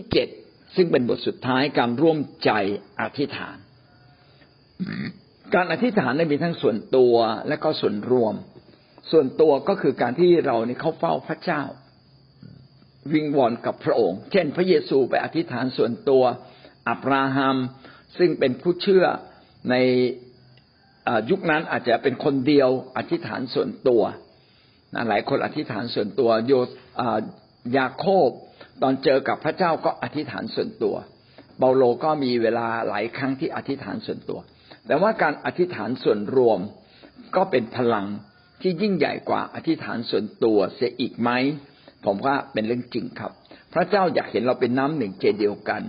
[0.00, 0.28] ที่เจ็ด
[0.76, 2.50] ซึ่งเป็นบทสุดท้ายการร่วมใจ
[3.00, 3.56] อธิษฐาน
[5.54, 7.14] การอธิษฐานมีทั้งส่วนตัว
[7.48, 8.34] และก็ส่วนรวม
[9.10, 11.62] ส่วนตัวก็คือการที่เราเนี่เข้าเฝ้าพระเจ้า
[13.12, 16.22] วิงวอนกับพระองค์ เช่น พระเยซูไปอธิษฐานส่วนตัว
[16.88, 17.56] อับราฮัม
[18.18, 19.04] ซึ่งเป็นผู้เชื่อ
[19.70, 19.74] ใน
[21.30, 24.02] ยุคนั้นอาจจะเป็นคนเดียวอธิษฐานส่วนตัว
[25.08, 26.52] หลายคนอธิษฐานส่วนตัวโย
[27.76, 28.30] ยาโคบ
[28.82, 30.96] ตอนเจอกับพระเจ้าก็อธิษฐานส่วนตัว
[31.58, 34.40] เปาโลก็มีเวลาหลายครั้งที่อธิษฐานส่วนตัว
[34.86, 36.60] แต่ว่าการอธิษฐานส่วนรวม
[37.36, 38.06] ก็เป็นพลัง
[38.60, 41.30] ที่ยิ่งใหญ่กว่าอธิษฐานส่วนตัวเสียอีกไหม
[42.04, 43.32] ผมว่าเป็นเรื่องจริงครับ
[43.74, 45.82] พระเจ้าอยากเห็นเราเป็นน้ำหนึ่งใจเดียวกัน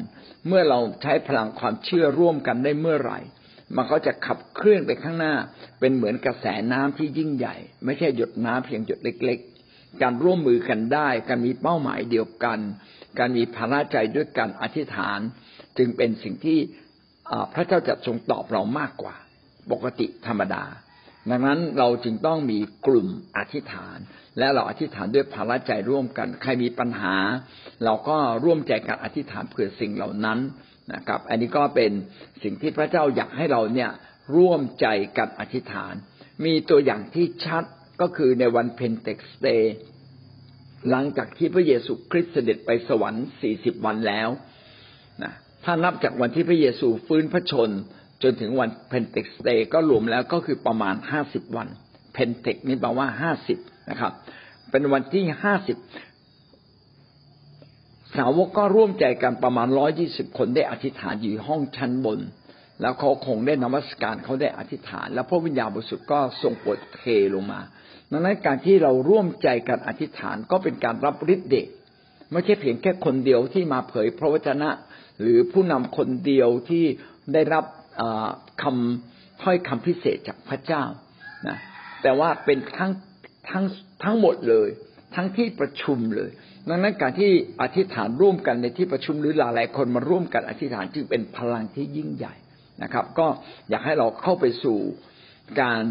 [0.47, 3.19] เมื่อเราใช้พลังความเชื่อร่วมกันได้เมื่อไหร่
[3.75, 5.35] มันก็จะขับเคลื่อนไปข้างหน้า
[5.79, 7.55] เป็นเหมือนกระแสน้ำที่ยิ่งใหญ่
[7.85, 9.39] ไม่ใช่หยดน้ำเพียงหยดเล็ก
[10.01, 12.59] การร่วมมือกันได้ การมีเป้าหมายเดียวกัน
[13.19, 15.19] การมีภาระใจด้วยการอธิษฐาน
[15.77, 16.59] จึงเป็นสิ่งที่
[17.53, 19.15] พระเจ้าจะทรงตอบเรามากกว่า
[19.71, 20.63] ปกติธรรมดา
[21.29, 23.97] ดังนั้นเราจึงต้องมีกลุ่มอธิษฐาน
[24.37, 27.15] และเราอธิษฐานด้วยภาระใจร่วมกัน ใครมีปัญหา
[27.83, 30.39] เราก็ร่วมใจกันอธิษฐานเผื่อสิ่งเหล่านั้น
[30.93, 31.91] นะครับ อันนี้ก็เป็น
[32.43, 33.91] สิ่งที่พระเจ้าอยากให้เราเนี่ย
[34.35, 35.93] ร่วมใจกันอธิษฐาน
[36.45, 37.63] มีตัวอย่างที่ชัด
[38.01, 39.75] ก็คือในวันเพนเทคอสต์
[40.89, 44.29] หลังจากที่พระเยซูคริสต์เสด็จไปสวรรค์สี่สิบวันแล้ว
[45.23, 47.69] นะถ้านับจากวันที่พระเยซูฟื้นพระชนม์
[48.23, 51.67] จนถึงวันเพนเทคอสต์ก็รวมแล้วก็คือประมาณห้าสิบวัน
[52.13, 54.11] เพนเทคนี่แปลว่าห้าสิบนะครับ
[54.71, 55.77] เป็นวันที่ห้าสิบ
[58.17, 62.19] สาวกก็ร่วมใจกันประมาณร้อยยี่สิบคนได้อธิษฐานอยู่ห้องชั้นบน
[62.81, 67.03] แล้วเขาคงได้นมัสการเขาได้อธิษฐาน แล้วพระวิญญาณบริสุทธิ์ก็ทรงโปรดเท
[67.35, 67.61] ลงมา
[68.11, 71.67] ดังนั้นการที่เราร่วมใจกันอธิษฐานก็เป็นการรับฤทธิ์เดช
[72.31, 74.69] ไม่ใช่เพียงแค่คนเดียวที่มาเผยพระวจนะ
[75.21, 76.85] หรือผู้นำคนเดียวที่
[77.33, 77.65] ได้รับ
[78.61, 80.83] คำถ้อยคำพิเศษจากพระเจ้า
[81.47, 81.57] นะ
[82.01, 82.91] แต่ว่าเป็นทั้ง
[83.49, 83.63] ทั้ง
[84.03, 84.69] ทั้งหมดเลย
[85.15, 86.31] ทั้งที่ประชุมเลย
[86.69, 87.31] ดังนั้นการที่
[87.61, 92.35] อธิษฐานร่วมกันในที่ประชุมหรือหลายหลายคนมาร่วมกันอธิษฐานจึงเป็นพลังที่ยิ่งใหญ่
[92.83, 93.27] นะครับ ก็
[93.69, 94.77] อยากให้เราเข้าไปสู่
[95.61, 95.83] การ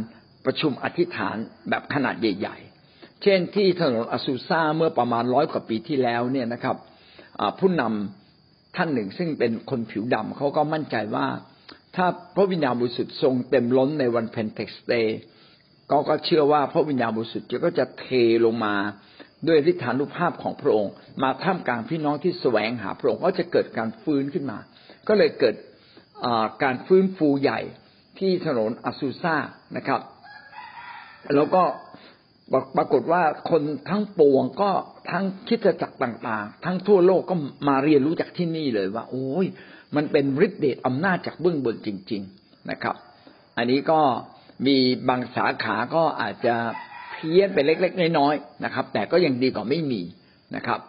[0.44, 1.36] ประชุมอธิษฐาน
[1.68, 2.56] แบบขนาดใหญ่
[2.90, 6.76] ๆ เช่นที่ถนนอซูซาเมื่อประมาณร้อยกว่าปีที่แล้วเนี่ยนะครับ
[7.58, 11.26] ผู้นำท่านหนึ่งซึ่งเป็นคนผิวดำเขาก็มั่นใจว่า
[11.96, 15.18] ถ้าพระวิญญาณบริสุทธิ์ทรงเต็มล้นในวันเพนเทคสเตย์
[15.90, 18.06] ก็ก็เชื่อว่าพระวิญญาณบริสุทธิ์ก็จะเท
[18.44, 18.74] ลงมา
[19.48, 20.92] ด้วยฤทธานุภาพของพระองค์
[21.22, 24.58] มาท่ามกลางพี่น้องที่แสวงหาพระองค์ก็จะเกิดการฟื้นขึ้นมา
[25.08, 25.54] ก็เลยเกิด
[26.62, 27.60] การฟื้นฟูใหญ่
[28.18, 29.36] ที่ถนนอซูซา
[29.76, 30.00] นะครับ
[31.34, 31.62] แล้วก็
[32.76, 34.70] ปรากฏว่าคนทั้งปวงก็
[35.10, 37.34] ทั้งคิดจักรต่างๆ ทั้งทั่วโลกก็
[37.68, 39.46] มาเรียนรู้จากที่นี่เลยว่า โอ้ย
[39.96, 42.96] มันเป็นฤทธิเดชอำนาจจากเบื้องบนจริง ๆนะครับ
[43.56, 44.00] อันนี้ก็
[44.66, 44.76] มี
[45.08, 46.56] บางสาขาก็อาจจะ
[47.12, 50.02] เพี้ยนไปเล็ก ๆ น้อยๆนะครับ แต่ก็ยังดีกว่าไม่มี
[50.56, 50.80] นะครับ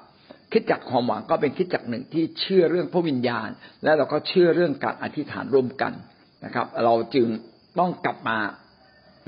[0.52, 3.50] คิดจักความหวังก็เป็นคิดจักหนึ่งที่เชื่อเรื่องพระวิญญาณ
[3.84, 5.94] และเราก็เชื่อเรื่องการอธิษฐานร่วมกัน
[6.46, 7.28] นะครับ เราจึง
[7.80, 8.38] ต้องกลับมา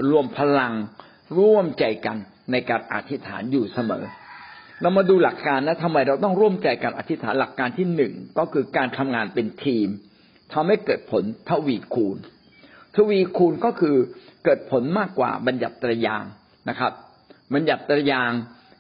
[0.10, 0.74] รวมพลัง
[1.38, 2.18] ร่วมใจกัน
[2.52, 4.04] ในการอธิษฐานอยู่เสมอ
[4.82, 9.88] เรามาดูหลักการนะทำไมเราต้องร่วมใจกันอธิษฐานหลักการที่หนึ่งก็คือการทำงานเป็นทีม
[10.54, 12.18] ทำให้เกิดผลทวีคูณ
[12.96, 13.96] ทวีคูณก็คือ
[14.44, 16.24] เกิดผลมากกว่าบัญญัติตรยาง
[16.70, 16.94] นะครับ
[17.54, 18.32] บัญญัติตรยาง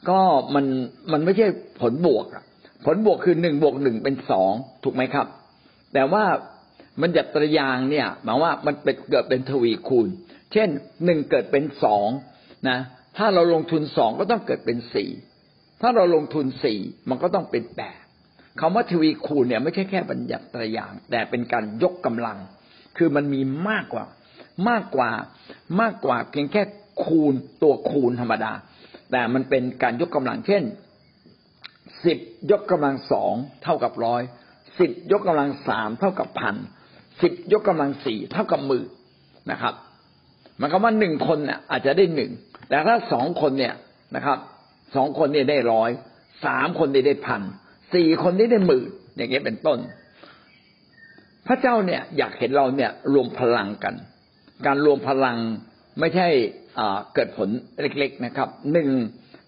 [0.09, 0.19] ก็
[0.55, 0.65] มัน
[1.11, 1.47] มันไม่ใช่
[1.81, 2.25] ผลบวก
[2.85, 4.51] ผลบวกคือหนึ่งบวกหนึ่งเป็นสอง
[4.83, 5.27] ถูกไหมครับ
[5.93, 6.23] แต่ว่า
[7.01, 10.07] บัญญัติตรยางเนี่ยหมายว่ามันเป็นเกิดเป็นทวีคูณ
[10.53, 10.69] เช่น
[11.05, 12.07] หนึ่งเกิดเป็นสอง
[12.69, 12.79] นะ
[13.17, 15.09] ถ้าเราลงทุนสองก็ต้องเกิดเป็นสี่
[15.81, 18.01] ถ้าเราลงทุนสี่มันก็ต้องเป็นแปด
[18.59, 22.37] คำว่าทวีคูณเนี่ยไม่ใช่แค่บัญญัติตรยาง แต่เป็นการยกกำลัง
[22.97, 24.05] คือมันมีมากกว่า
[24.69, 25.11] มากกว่า
[25.81, 26.63] มากกว่าเพียงแค่
[27.05, 27.33] คูณ
[27.63, 28.53] ตัวคูณธรรมดา
[29.13, 30.63] แต่มันเป็นการยกกำลังเช่น
[32.05, 32.19] สิบ
[32.51, 33.33] ยกกำลังสอง
[33.63, 34.21] เท่ากับร้อย
[34.79, 36.55] สิบยกกำลังสามเท่ากับพัน
[37.21, 38.87] สิบยกกำลังสี่เท่ากับหมื่น
[39.51, 39.73] นะครับ
[40.61, 42.31] มันก็ว่าหนึ่งคนเนี่ยอาจจะได้หนึ่ง
[42.69, 43.73] แต่ถ้าสองคนเนี่ย
[44.15, 44.37] นะครับ
[44.95, 45.89] สองคนเนี่ยได้ร้อย
[46.45, 47.41] สามคนได้ได้พัน
[47.93, 49.79] สี่คนได้ได้หมื่นอย่างเงี้ยเป็นต้น
[51.47, 53.95] พระเจ้าเนี่ยอยากเห็นเราเนี่ยรวมพลังกัน
[54.65, 55.37] การรวมพลัง
[55.99, 56.27] ไม่ใช่
[57.13, 57.49] เกิดผล
[57.81, 58.89] เล็ก ๆนะครับหนึ่ง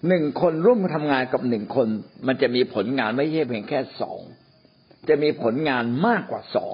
[0.07, 1.88] หนึ่งคนร่วมทำงานกับหนึ่งคน
[2.27, 4.19] มันจะมีผลงานไม่ใช่เพียงแค่สอง
[5.10, 6.74] จะมีผลงานมากกว่าสอง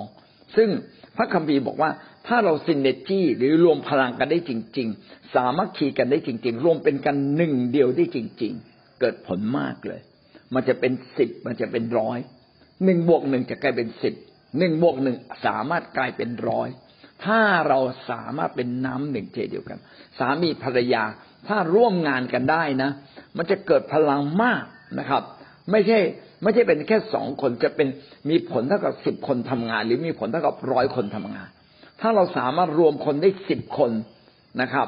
[0.56, 0.69] ซึ่ง
[1.18, 1.92] พระคัมภีร์บอกว่า
[2.27, 10.01] ถ้าเราซินเนจี้หรือรวมพลังกันได้จริง ๆ สามัคคีกันได้จริง ๆ รวมเป็นกันหนึ่งเดียวได้จริง ๆ เกิดผลมากเลย
[10.54, 12.19] มันจะเป็นสิบมันจะเป็นร้อย
[12.86, 14.13] หนึ่งบวกหนึ่งจะกลายเป็นสิบ
[14.57, 15.15] หนึ่งบวกหนึ่ง
[15.45, 16.69] สามารถกลายเป็นร้อย
[17.25, 17.79] ถ้าเรา
[18.09, 19.79] สามารถเป็นน้ำหนึ่งใจเดียวกัน
[20.19, 21.03] สามีภรรยา
[21.47, 22.91] ถ้าร่วมงานกันได้นะ
[23.38, 24.63] มันจะเกิดพลังมาก
[25.00, 25.23] นะครับ
[25.71, 26.00] ไม่ใช่
[26.44, 27.88] ไม่ใช่เป็นแค่สองคนจะเป็น
[28.29, 31.50] มีผลเท่ากับสิบคนทำงาน หรือมีผลเท่ากับร้อยคนทำงาน
[32.01, 33.91] ถ้าเราสามารถรวมคนได้สิบคน
[34.62, 34.88] นะครับ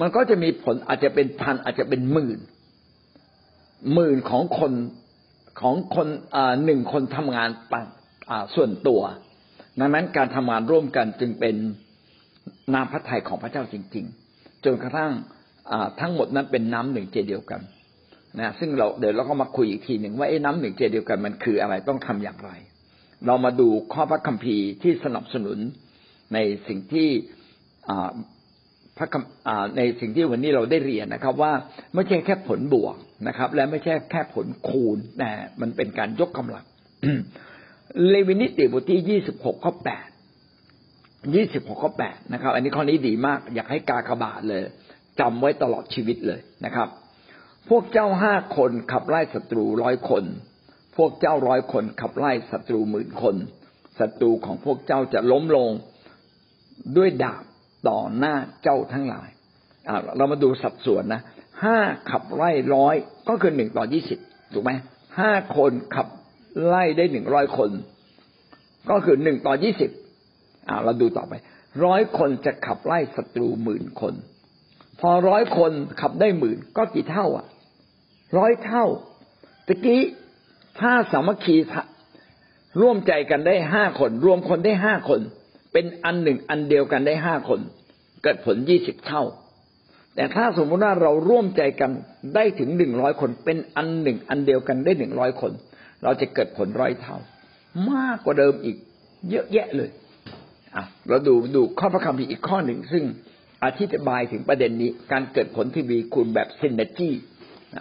[0.00, 2.38] มันก็จะมีผลอาจจะเป็นพันอาจจะเป็นหมื่น
[3.94, 4.72] หมื่นของคน
[5.60, 6.08] ของคน
[6.64, 7.48] หนึ่งคนทำงาน
[8.54, 9.02] ส่วนตัว
[9.80, 11.56] ดังนั้นการทำงานร่วมกันจึงเป็น
[12.74, 14.04] นามพระทัยของพระเจ้าจริง
[14.34, 15.12] ๆ จนกระทั่ง
[16.00, 17.60] ทั้งหมดนั้นเป็นน้ำหนึ่งใจเดียวกัน
[18.38, 22.50] นะซึ่งเราเดี๋ยวเราก็มาคุยอีกทีหนึ่งว่าไอ้น้ำหนึ่งใจเดียวกันมันคืออะไรต้องทำอย่างไร
[23.26, 25.58] เรามาดูข้อพระคัมภีร์ที่สนับสนุน
[26.34, 26.38] ใน
[26.68, 27.08] สิ่งที่
[28.98, 29.08] พระ
[29.76, 31.52] ในสิ่งที่วันนี้เราได้เรียนนะครับ ว่า
[31.94, 32.96] ไม่ใช่แค่ผลบวก
[33.28, 35.30] นะครับ และไม่ใช่แค่ผลคูณแต่
[35.60, 36.64] มันเป็นการยกกำลัง
[38.08, 40.08] เลวินิติบทที่ยี่สิบหกข้อแปด
[41.34, 44.62] ยี่สิบหกข้อแปดนะครับ อันนี้ข้อนี้ดีมาก อยากให้กากบาทเลย
[45.20, 46.88] จำไว้ตลอดชีวิตเลยนะครับ
[47.68, 50.24] พวกเจ้าห้าคนขับไล่ศัตรูร้อยคน
[50.96, 53.36] พวกเจ้าร้อยคนขับไล่ศัตรูหมื่นคน
[53.98, 55.70] ศัตรูของพวกเจ้าจะล้มลง
[56.96, 57.44] ด้วยดาบ
[57.88, 59.28] ต่อหน้าเจ้าทั้งหลาย
[60.16, 61.20] เรามาดูสัดส่วนนะ
[61.64, 61.78] ห้า
[62.10, 62.94] ขับไล่ร้อย
[63.28, 64.18] ก็คือหนึ่งต่อยี่สิบ
[64.52, 64.72] ถูกไหม
[65.20, 66.06] ห้าคนขับ
[66.66, 67.70] ไล่ได้หนึ่งร้อยคน
[68.90, 69.90] ก็คือหนึ่งต่อยี่สิบ
[70.68, 71.32] อ่าเราดูต่อไป
[71.84, 74.14] ร้อยคนจะขับไล่ศัตรูหมื่นคน
[75.00, 77.46] พอร้อยคนขับได้หมื่นก็กี่เท่าอะ
[78.38, 78.84] ร้อยเท่า
[79.66, 80.02] ตะกี้
[80.80, 81.56] ถ้าสามัคคี
[82.80, 85.20] ร่วมใจกันได้ห้าคน รวมคนได้ห้าคน
[85.72, 87.60] เป็นอันหนึ่งอันเดียวกันได้ห้าคน
[88.22, 89.22] เกิดผลยี่สิบเท่า
[90.14, 91.90] แต่ถ้าสมมติว่าเราร่วมใจกัน
[92.34, 95.52] ได้ถึงหนึ่งร้อยคน เป็นอันหนึ่งอันเดียวกันได้หนึ่งร้อยคน
[96.02, 97.16] เราจะเกิดผลร้อยเท่า
[97.92, 98.76] มากกว่าเดิมอีก
[99.30, 99.90] เยอะแยะเลย
[100.76, 103.04] อะเราดูดูข้อพระคัมภีร์อีกข้อหนึ่ง ซึ่ง
[103.64, 107.14] อธิบายถึงประเด็นนี้ การเกิดผลที่วีคูณแบบซินเนจี้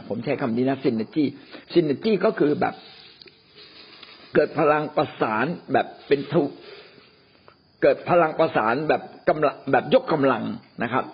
[0.09, 1.27] ผมใช้คำนี้นะซินเนจี้
[1.73, 2.73] ซินเนจี้ก็คือแบบ
[4.35, 6.43] เกิดพลังประสานแบบเป็นทุ
[7.81, 10.43] เกิดพลังประสานแบบกำลังแบบยกกำลัง
[10.83, 11.05] นะครับ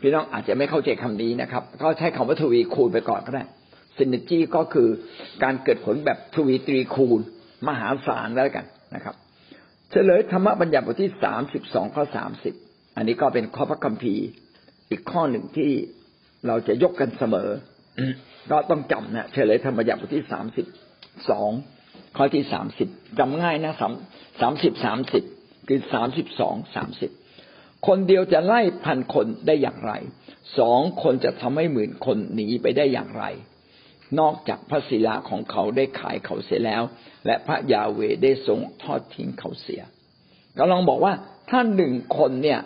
[0.00, 3.44] พี่น้องอาจจะไม่เข้าใจคำนี้นะครับ ก็ใช้คำว่าทวีคูณไปก่อนก็ได้
[3.96, 4.88] ซินเนจีก็คือ
[5.42, 7.20] การเกิดผลแบบทวีตรีคูณ
[7.68, 9.14] มหาศาลแล้วกันนะครับ
[9.90, 12.54] เฉลยธรรมบัญญัติบทที่สามสิบสองข้อสามสิบ
[12.96, 14.24] อันนี้ก็เป็นข้อพระคัมภีร์
[14.90, 15.70] อีกข้อหนึ่งที่
[16.46, 17.48] เราจะยกกันเสมอ
[18.50, 20.66] ก็ต้องจำนะเฉลยธรรมบัญญัติบทที่สามสิบ
[21.30, 21.50] สอง
[22.16, 22.88] ข้อที่สามสิบ
[23.18, 23.92] จำง่ายนะสาม
[24.40, 25.24] สามสิบสามสิบ
[25.68, 27.10] คือสามสิบสองสามสิบ
[27.86, 29.92] คนเดียวจะไล่พันคนได้อย่างไร
[30.58, 33.24] สองคนจะทำให้หมื่นคนหนีไปได้อย่างไร
[34.20, 36.82] นอกจากพระศิลาของเขาได้ขายเขาเสียแล้ว
[37.26, 39.82] และพระยาเวได้ทรงทอดทิ้งเขาเสีย
[40.58, 41.12] กำลังบอกว่า
[41.50, 42.60] ถ้าหนึ่งคนเนี่ย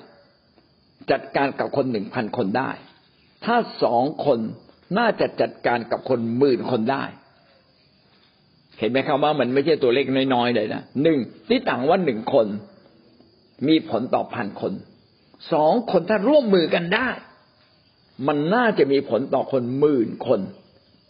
[1.10, 2.70] จัดการกับคนหนึ่งพันคนได้
[3.44, 4.38] ถ้าสองคน
[4.98, 7.04] น่าจะจัดการกับคนหมื่นคนได้
[8.78, 12.46] เห็นไหมครับว่ามันไม่ใช่ตัวเลขน้อยๆเลยนะหนึ่งที่ต่างว่าหนึ่งคน
[13.68, 14.72] มีผลต่อพันคน
[15.52, 17.08] สองคนถ้าร่วมมือกันได้
[18.26, 20.40] มันน่าจะมีผลต่อคนหมื่นคน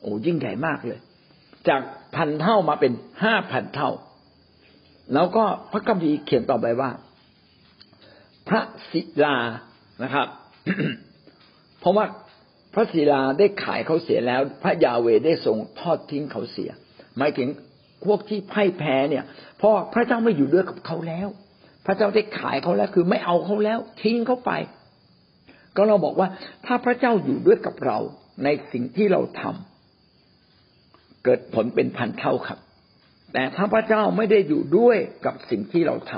[0.01, 1.01] โอ้ยิ่งใหญ่มากเลย
[1.69, 1.83] จาก
[2.17, 2.93] พันเท่ามาเป็น
[3.25, 3.91] ห้าพันเท่า
[5.15, 6.91] แล้วก็พระคัมภีร์เขียนต่อไปว่า
[8.49, 8.61] พระ
[8.91, 9.37] ศิลา
[10.03, 10.27] นะครับ
[11.81, 12.05] เพราะว่า
[12.75, 16.71] พระศิลาได้ขายเขาเสียแล้ว พระยาเวได้ทรงทอดทิ้งเขาเสีย
[17.19, 17.49] หมายถึง
[18.05, 19.25] พวกที่พ่ายแพ้เนี่ย
[19.59, 21.29] เพราะพระเจ้าไม่อยู่ด้วยกับเขาแล้ว
[21.87, 24.53] พระเจ้าได้ขายเขาแล้ว คือไม่เอาเขาแล้ว ทิ้งเขาไป
[25.77, 26.29] ก็เราบอกว่า
[26.67, 27.99] ถ้าพระเจ้าอยู่ด้วยกับเรา
[28.45, 29.76] ในสิ่งที่เราทำ
[31.27, 32.59] เกิดผลเป็นพันเท่าครับ
[33.33, 36.15] แต่ถ้าพระเจ้าไม่ได้อยู่ด้วยกับสิ่งที่เราท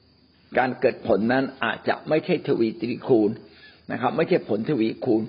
[0.00, 3.30] ำการเกิดผลนั้นอาจจะไม่ใช่ทวีตรีคูณ
[3.92, 5.22] นะครับ ไม่ใช่ผลทวีคูณ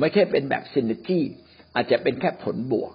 [0.00, 1.24] ไม่ใช่เป็นแบบซินเนจี้
[1.74, 2.92] อาจจะเป็นแค่ผลบวก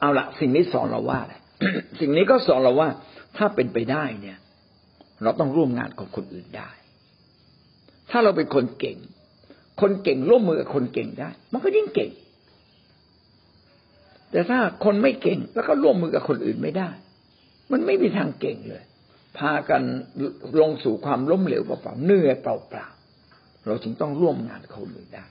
[0.00, 1.20] เอาละสิ่งนี้สอนเราว่า
[2.00, 2.88] สิ่งนี้ก็สอนเราว่า
[3.36, 4.38] ถ้าเป็นไปได้เนี่ย
[5.22, 6.70] เราต้องร่วมงานกับคนอื่นได้
[8.10, 8.98] ถ้าเราเป็นคนเก่ง
[9.80, 12.10] คนเก่งร่วมมือกับคนเก่งได้ มันก็ยิ่งเก่ง
[14.30, 16.90] แต่ถ้าคนไม่เก่งแล้วก็ร่วมมือกับคนอื่นไม่ได้
[17.72, 18.82] มันไม่มีทางเก่งเลย
[19.38, 19.82] พากัน
[20.60, 25.24] ลงสู่ความล้มเหลวเปล่าๆเหนื่อยเปล่าๆเราจึงต้องร่วมงานกับคนอื่นได้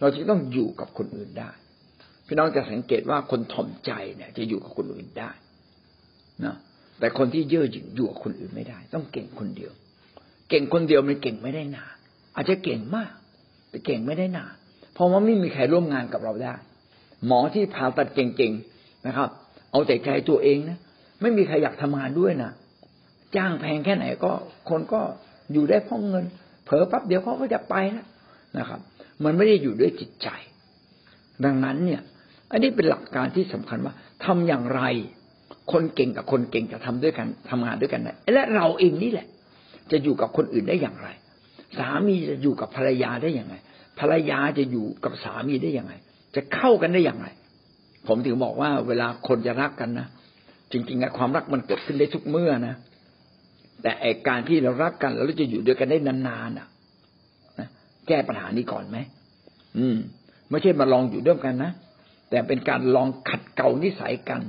[0.00, 1.50] เราจึงต้องอยู่กับคนอื่นได้
[2.26, 5.30] พี่น้องจะสังเกตว่าคนถ่อมใจเนี่ย จะอยู่กับคนอื่นได้
[6.44, 6.54] นะ
[6.98, 9.72] แต่คนที่เย่อหยิ่งอยู่กับคนอื่นไม่ได้ ต้องเก่งคนเดียว
[10.50, 11.94] เก่งคนเดียวมันเก่งไม่ได้นาน
[12.36, 13.12] อาจจะเก่งมาก
[13.70, 14.54] แต่เก่งไม่ได้นาน
[14.94, 16.54] เพราะว่าไม่มีใครร่วมงานกับเราได้
[17.26, 19.28] หมอที่ผ่าตัดเก่งๆนะครับ
[19.70, 20.78] เอาแต่ใจตัวเองนะ
[21.20, 22.50] ไม่มีใครอยากทำงานด้วยนะ
[23.36, 24.32] จ้างแพงแค่ไหนก็
[24.68, 25.00] คนก็
[25.52, 26.24] อยู่ได้เพราะเงิน
[26.64, 28.06] เผลอปั๊บเดี๋ยวเขาก็จะไปแล้ว
[28.58, 28.80] นะครับ
[29.24, 30.28] มันไม่ได้อยู่ด้วยจิตใจ
[31.44, 32.02] ดังนั้นเนี่ย
[32.52, 34.82] อันนี้เป็นหลักการที่สำคัญว่าทำอย่างไร
[35.72, 39.26] คนเก่งกับคนเก่งจะทำด้วยกันทำงานด้วยกันได้และเราเองนี่แหละ
[39.90, 41.08] จะอยู่กับคนอื่นได้อย่างไร
[41.78, 43.54] สามีจะอยู่กับภรรยาได้อย่างไร
[43.98, 45.94] ภรรยาจะอยู่กับสามีได้อย่างไร
[46.34, 47.28] จะเข้ากันได้อย่างไร
[48.06, 50.06] ผมถึงบอกว่าเวลาคนจะรักกันนะ
[50.72, 52.74] จริงๆความรักมันเกิดขึ้นได้ทุกเมื่อนะ
[53.82, 56.66] แต่ไอการที่เรารักกันแล้วจะอยู่ด้วยกันได้นานๆอะ
[57.58, 57.68] นะ
[58.08, 58.98] แก้ปัญหานี้ก่อนไหม
[59.78, 59.96] อืม
[60.50, 61.72] ไม่ใช่มาลองอยู่ด้วยกันนะ
[62.30, 64.40] แต่เป็นการลองขัดเกลานิสัยกัน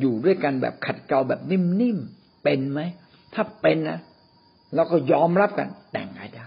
[0.00, 2.80] อยู่ด้วยกันแบบขัดเกลาแบบนิ่มๆเป็นไหม
[3.34, 3.98] ถ้าเป็นนะ
[4.74, 6.46] เราก็ยอมรับกันแต่งงานได้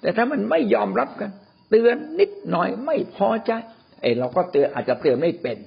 [0.00, 1.30] แต่ถ้ามันไม่ยอมรับกัน
[1.70, 3.52] เตือนนิดหน่อยไม่พอใจ
[4.00, 5.58] เอ้เราก็เตือนอาจจะเตือนไม่เป็น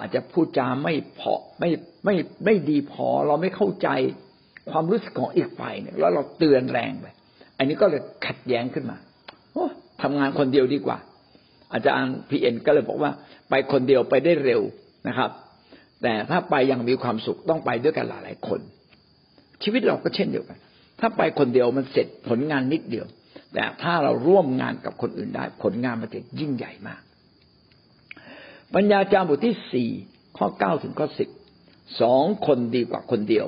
[0.00, 1.70] อาจจะพูดจาไม่พอไม่
[2.04, 2.14] ไม่
[2.44, 3.88] ไม่ดีพอเราไม่เข้าใจ
[4.70, 7.06] ความรู้สึกของอีกฝ่ายเนี่ยแล้วเราเตือนแรงไป
[7.58, 8.96] อันนี้ก็เลยขัดแย้งขึ้นมา
[9.52, 9.64] โอ้
[10.02, 10.98] ทำงานคนเดียวดีกว่า
[11.72, 13.10] อาจารย์พีเอ็นก็เลยบอกว่า
[13.50, 14.62] ไปคนเดียวไปได้เร็ว
[15.08, 15.30] นะครับ
[16.02, 18.60] แต่ถ้าไปยังมีความสุขต้องไปด้วยกันหลายหลายคน
[19.62, 20.58] ชีวิตเราก็เช่นเดียวกัน
[21.00, 23.06] ถ้าไปคนเดียวมันเสร็จผลงานนิดเดียว
[23.54, 27.00] แต่ถ้าเราร่วมงานกับคนอื่นได้ ผลงานมันจะยิ่งใหญ่มาก
[28.74, 29.88] ปัญญาจารย์บทที่สี่
[30.36, 31.28] ข้อเก้าถึงข้อสิบ
[32.00, 33.46] สองคนดีกว่าคนเดียว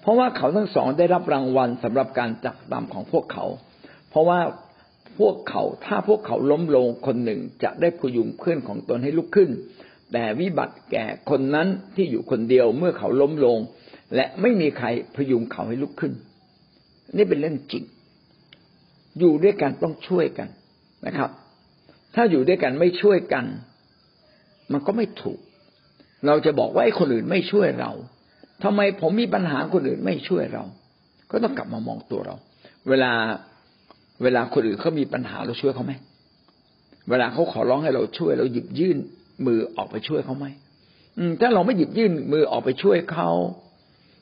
[0.00, 3.46] เพราะว่าเขาทั้งสองได้รับรางวัลสำหรับการจักตามของพวกเขา
[4.10, 4.40] เพราะว่า
[5.18, 9.50] พวกเขาถ้าพวกเขาล้มลงคนหนึ่งจะได้พยุงเพื่อนของตนให้ลุกขึ้น
[10.12, 13.58] แต่วิบัติแก่คนนั้นที่อยู่คนเดียวเมื่อเขาล้มลง
[14.14, 16.12] และไม่มีใครพยุงเขาให้ลุกขึ้น
[17.16, 17.84] นี่เป็นเรื่องจริง
[19.18, 20.48] อยู่ด้วยกันต้องช่วยกัน
[21.06, 21.30] นะครับ
[22.14, 23.44] ถ้าอยู่ด้วยกันไม่ช่วยกัน
[24.72, 25.38] มันก็ไม่ถูก
[26.26, 27.92] เราจะบอกว่าไอ้คนอื่นไม่ช่วยเรา
[28.64, 30.64] ทำไมผมมีปัญหาคนอื่นไม่ช่วยเรา
[31.30, 32.36] ก็ต้องกลับมามองตัวเรา
[32.88, 33.12] เวลา
[34.22, 35.92] เวลาคนอื่นเขามีปัญหาเราช่วยเขาไหม
[37.10, 38.96] เวลาเขาขอร้องให้เราช่วย เราหยิบยื่น
[39.46, 40.46] มือออกไปช่วยเขาไหม
[41.40, 43.30] ถ้าเราไม่หยิบยื่นมือออกไปช่วยเขา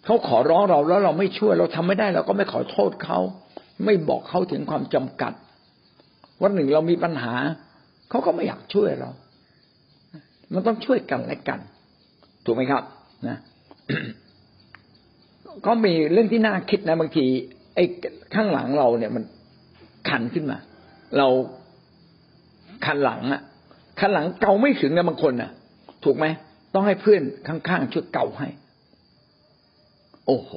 [0.04, 3.18] เขาขอร้องเราแล้วเราไม่ช่วย เราทำไม่ได้เราก็ไม่ขอโทษเขา
[3.84, 5.32] ไม่บอกเขาถึงความจำกัด
[6.42, 7.34] วันหนึ่งเรามีปัญหา
[8.10, 9.10] เขาก็ไม่อยากช่วยเรา
[10.54, 11.60] มันต้องช่วยกันและกัน
[12.44, 12.82] ถูกไหมครับ
[13.28, 13.38] นะ
[15.66, 17.24] ก็มีเรื่องที่น่าคิดนะบางที
[17.74, 17.84] ไอ้
[18.34, 19.24] ข้างหลังเราเนี่ยมัน
[20.08, 20.58] คันขึ้นมา
[21.18, 21.28] เรา
[22.84, 23.42] คันหลังอะ
[24.00, 25.50] คันหลังเกาไม่ถึงนะบางคนอะ
[26.04, 26.26] ถูกไหม
[26.74, 28.48] ต้องให้เพื่อนข้างๆช่วยเกาให้
[30.26, 30.52] โอ้โห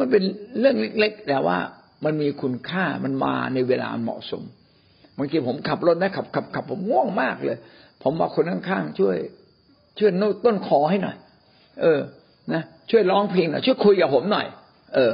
[0.00, 0.22] มันเป็น
[0.60, 1.58] เรื่องเล็ก ๆ แต่ว่า
[2.04, 4.42] มันมีคุณค่ามันมาในเวลาเหมาะสม
[5.16, 7.58] บางทีผมขับรถนะขับขับขับผมง่วงมากเลย
[8.02, 9.16] ผมบอกคนข้างๆช่วย
[9.98, 11.16] ช่วยโน้ตต้นคอให้หน่อย
[11.82, 12.00] เออ
[12.52, 14.46] นะช่วยร้องเพลงหน่อยช่วยคุยกับผมหน่อย
[14.94, 15.12] เออ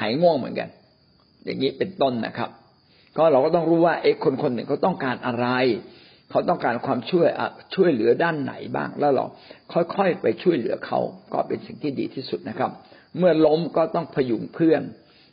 [0.00, 0.68] หายง่วงเหมือนกัน
[1.44, 2.50] อย่างนี้เป็นต้นนะครับ
[3.16, 5.46] ก็เราก็ต้องรู้ว่าเอ๊ะคนคนหนึ่งเขาต้องการอะไร
[6.30, 7.28] เขาต้องการความช่วย
[7.74, 9.24] ช่วยเหลือด้านไหนบ้างแล้วเรา
[9.72, 11.00] ค่อยๆไปช่วยเหลือเขา
[11.32, 12.70] ก็เป็นสิ่งที่ดีที่สุดนะครับ
[13.18, 14.82] เมื่อล้มก็ต้องพยุงเพื่อน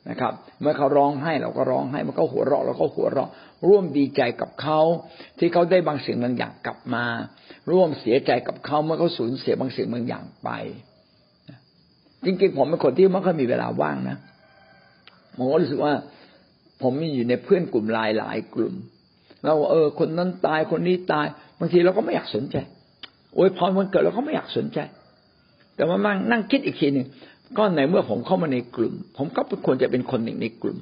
[0.10, 3.30] นะครับ เมื่อเขาร้องไห้เราก็ร้องไห้เมื่อเขาหัวเราะเราก็หัวเราะ
[3.68, 4.80] ร่วมดีใจกับเขา
[5.40, 7.06] ที่เขาได้บางสิ่งบางอย่างกลับมา
[7.72, 10.50] ร่วมเสียใจกับเขาเมื่อเขาสูญเสียบางสิ่งบางอย่างไป
[12.26, 14.18] จริงๆผมเป็นคนที่ไม่ค่อยมีเวลาว่างนะ
[15.38, 15.94] ผมก็รู้สึกว่า
[16.82, 18.74] ผมมีอยู่ในเพื่อนกลุ่มลายหลายกลุ่ม
[19.44, 21.26] เราเออ คนนั้นตายคนนี้ตาย
[21.60, 22.56] บางทีเราก็ไม่อยากสนใจ
[23.36, 24.80] โอ้ยพอมันเกิดเราก็ไม่อยากสนใจ
[25.76, 27.06] แต่ว่ามันนั่งคิดอีกทีหนึ่ง
[27.58, 30.78] ก็ในเมื่อผมเข้ามาในกลุ่ม ผมก็ควรจะเป็นคนหนึ่งในกลุ่ม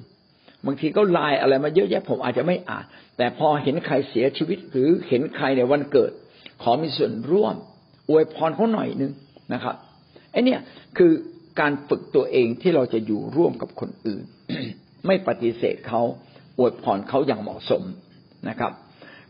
[0.66, 2.86] บางทีก็ไลน์อะไรมาเยอะแยะผมอาจจะไม่อ่าน
[3.18, 6.12] แต่พอเห็นใครเสียชีวิต หรือเห็นใครในวันเกิด
[6.62, 7.56] ขอมีส่วนร่วม
[8.10, 9.12] อวยพรเขาหน่อยนึง
[9.54, 9.76] นะครับ
[10.32, 10.58] ไอ้นี่
[10.98, 11.12] คือ
[11.60, 14.24] การฝึกตัวเองที่เราจะอยู่ร่วมกับคนอื่น
[15.08, 16.02] ไม่ปฏิเสธเขา
[16.58, 17.84] อวยพรเขาอย่างเหมาะสม
[18.50, 18.72] นะครับ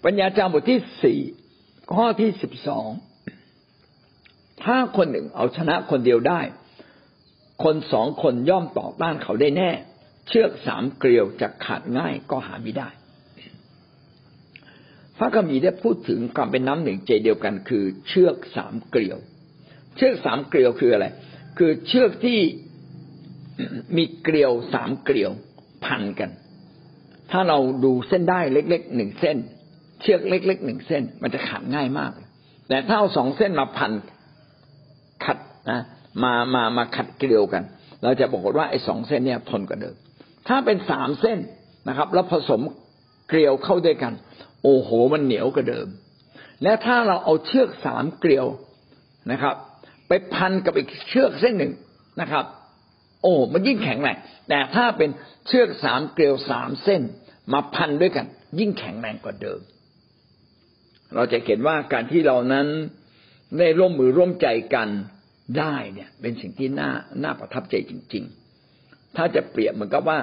[0.03, 1.19] ปัญญาจารย์บทที่สี่
[1.93, 2.87] ข้อที่สิบสอง
[4.63, 6.41] ถ้าคนหนึ่งเอาชนะคนเดียวได้
[7.63, 9.71] คนสองคนย่อมต่อต้านเขาได้แน่
[10.27, 12.89] เชือกสามเกลียวจะขาดง่ายก็หาไม่ได้
[15.17, 19.17] พระคัมภีร์ได้พูดถึงความเป็นน้ำหนึ่งใจเดียวกัน คือ เชือกสามเกลียว
[19.97, 21.07] เชือกสามเกลียวคืออะไร
[21.57, 22.39] คือเชือกที่
[23.97, 25.31] มีเกลียวสามเกลียว
[25.85, 26.29] พันกัน
[27.31, 29.37] ถ้าเราดูเส้นได้เล็กๆหนึ่งเส้น
[30.01, 32.11] เชือกเล็กๆหนึ่งเส้น มันจะขาดง่ายมาก
[32.67, 33.91] แต่ถ้าเอาสองเส้นมาพัน
[35.25, 35.37] ขัด
[35.71, 35.81] นะ
[36.23, 37.63] มามามาขัดเกลียวกัน
[38.03, 39.95] เราจะบอกว่าไอ้สองเส้นเนี่ยทนกว่าเดิม
[40.47, 41.39] ถ้าเป็นสามเส้น
[41.87, 42.61] นะครับ แล้วผสม
[43.27, 44.13] เกลียวเข้าด้วยกัน
[44.63, 45.87] โอ้โหมันเหนียวกว่าเดิม
[46.63, 48.45] และถ้าเราเอาเชือกสามเกลียว
[49.31, 49.55] นะครับ
[50.07, 51.73] ไปพันกับอีกเชือกเส้นหนึ่ง
[52.21, 52.45] นะครับ
[53.21, 54.17] โอ้มันยิ่งแข็งแรง
[54.49, 55.09] แต่ถ้าเป็น
[55.47, 57.01] เชือกสามเกลียวสามเส้น
[57.53, 58.25] มาพันด้วยกัน
[58.59, 59.59] ยิ่งแข็งแรงกว่าเดิม
[61.15, 62.67] เราจะเห็นว่าการที่เรานั้น
[63.57, 64.89] ได้ร่วมมือร่วมใจกัน
[65.57, 66.91] ได้เนี่ย เป็นสิ่งที่น่า
[67.23, 68.23] น่าประทับใจจริง
[68.69, 70.19] ๆ ถ้าจะเปรียบเหมือนกับว่า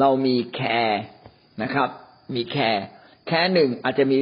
[0.00, 1.02] เรามี care
[1.62, 1.88] นะครับ
[2.34, 4.18] มี care care หนึ่งอาจจะมี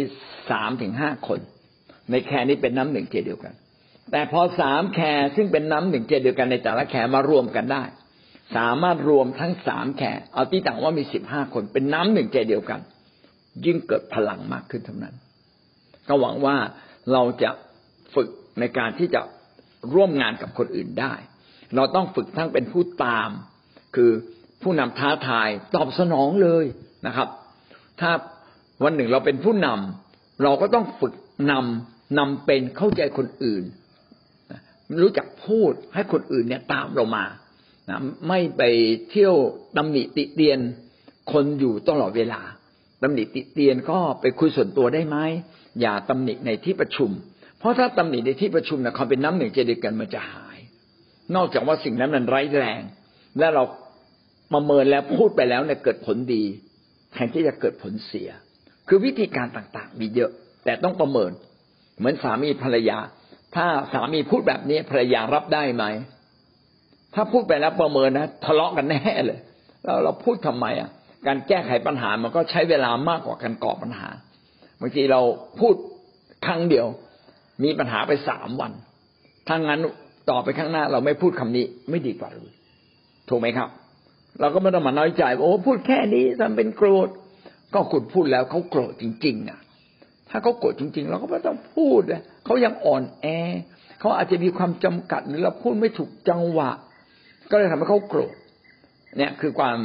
[0.51, 1.41] สามถึงห้าคน
[2.11, 3.55] ใน care นี้เป็นน้ำหนึ่งใจเดียวกัน
[4.13, 7.85] แต่พอสาม care ซึ่งเป็นน้ำหนึ่งใจเดียวกันในแต่ละ care มารวมกันได้
[8.57, 12.81] สามารถรวมทั้งสาม care เอาทีต่างว่ามีสิบห้าคนเป็นน้ำหนึ่งใจเดียวกัน
[13.65, 15.15] ยิ่งเกิดพลังมากขึ้นเท่านั้น
[16.09, 16.57] ก็หวังว่า
[17.13, 17.51] เราจะ
[18.15, 18.29] ฝึก
[18.61, 19.21] ในการที่จะ
[19.95, 21.15] ร่วมงานกับคนอื่นได้
[21.77, 23.31] เราต้องฝึกทั้งเป็นผู้ตาม
[23.97, 24.11] คือ
[24.63, 26.65] ผู้นำท้าทายตอบสนองเลย
[27.07, 27.29] นะครับ
[28.01, 28.11] ถ้า
[28.85, 31.15] วันหนึ่งเราเป็นผู้นำเราก็ต้องฝึก
[31.51, 33.65] นำนำเป็นเข้าใจคนอื่น
[35.03, 37.25] รู้จักพูดให้คนอื่นเนี่ยตามเรามา
[37.89, 38.63] นะไม่ไป
[39.11, 39.35] เที่ยว
[39.77, 40.59] ตำหนิติเตียน
[41.33, 42.41] คนอยู่ตลอดเวลา
[43.03, 45.17] ตำหนิติเตียนก็ไปคุยส่วนตัวได้ไหม
[45.81, 47.11] อย่าตำหนิในที่ประชุม
[47.59, 50.59] เพราะถ้าตำหนิในที่ประชุมนะความเป็นน้ำหนึ่งใจเดียวกันมันจะหาย
[51.35, 52.81] นอกจากว่าสิ่งนั้นมันไร้แรง
[53.39, 53.63] และเรา
[54.53, 56.43] ประเมินแล้วพูดไปแล้วเนี่ยเกิดผลดี
[57.13, 58.29] แทนที่จะเกิดผลเสีย
[58.89, 60.31] คือวิธีการต่างๆ มีเยอะ
[60.65, 61.31] แต่ต้องประเมิน
[61.99, 62.99] เหมือนสามีภรรยา
[63.55, 65.85] ถ้าสามีพูดแบบนี้ภรรยารับได้ไหม
[67.15, 69.41] ถ้าพูดไปแล้วประเมินนะทะเลาะกันแน่เลย
[69.85, 70.91] เราเราพูดทำไมอะ
[71.27, 74.09] การแก้ไขปัญหามันก็ใช้เวลามากกว่าการก่อปัญหา
[74.81, 75.21] บางทีเรา
[75.61, 75.75] พูด
[76.47, 76.87] ครั้งเดียว
[77.63, 78.73] มีปัญหาไปสามวัน
[79.49, 79.81] ถ้างั้น
[80.31, 82.51] ต่อไปข้างหน้า เราไม่พูดคำนี้ไม่ดีกว่าหรือ
[83.29, 83.69] ถูกไหมครับ
[84.41, 87.09] เราก็ไม่ต้องมาน้อยใจโอ้พูดแค่นี้ทำเป็นโกรธ
[87.75, 89.61] ก็คุณพูดแล้วเขาโกรธจริง ๆ อะ
[90.31, 93.27] ถ้าเขาโกรธจริง ๆ เราก็ไม่ต้องพูดเลยเขายังอ่อนแอ
[94.01, 96.71] เขาอาจจะมีความจำกัดหรือเราพูดไม่ถูกจังหวะ
[97.51, 98.35] ก็เลยทำให้เขาโกรธ
[99.17, 99.77] เนี่ยคือความ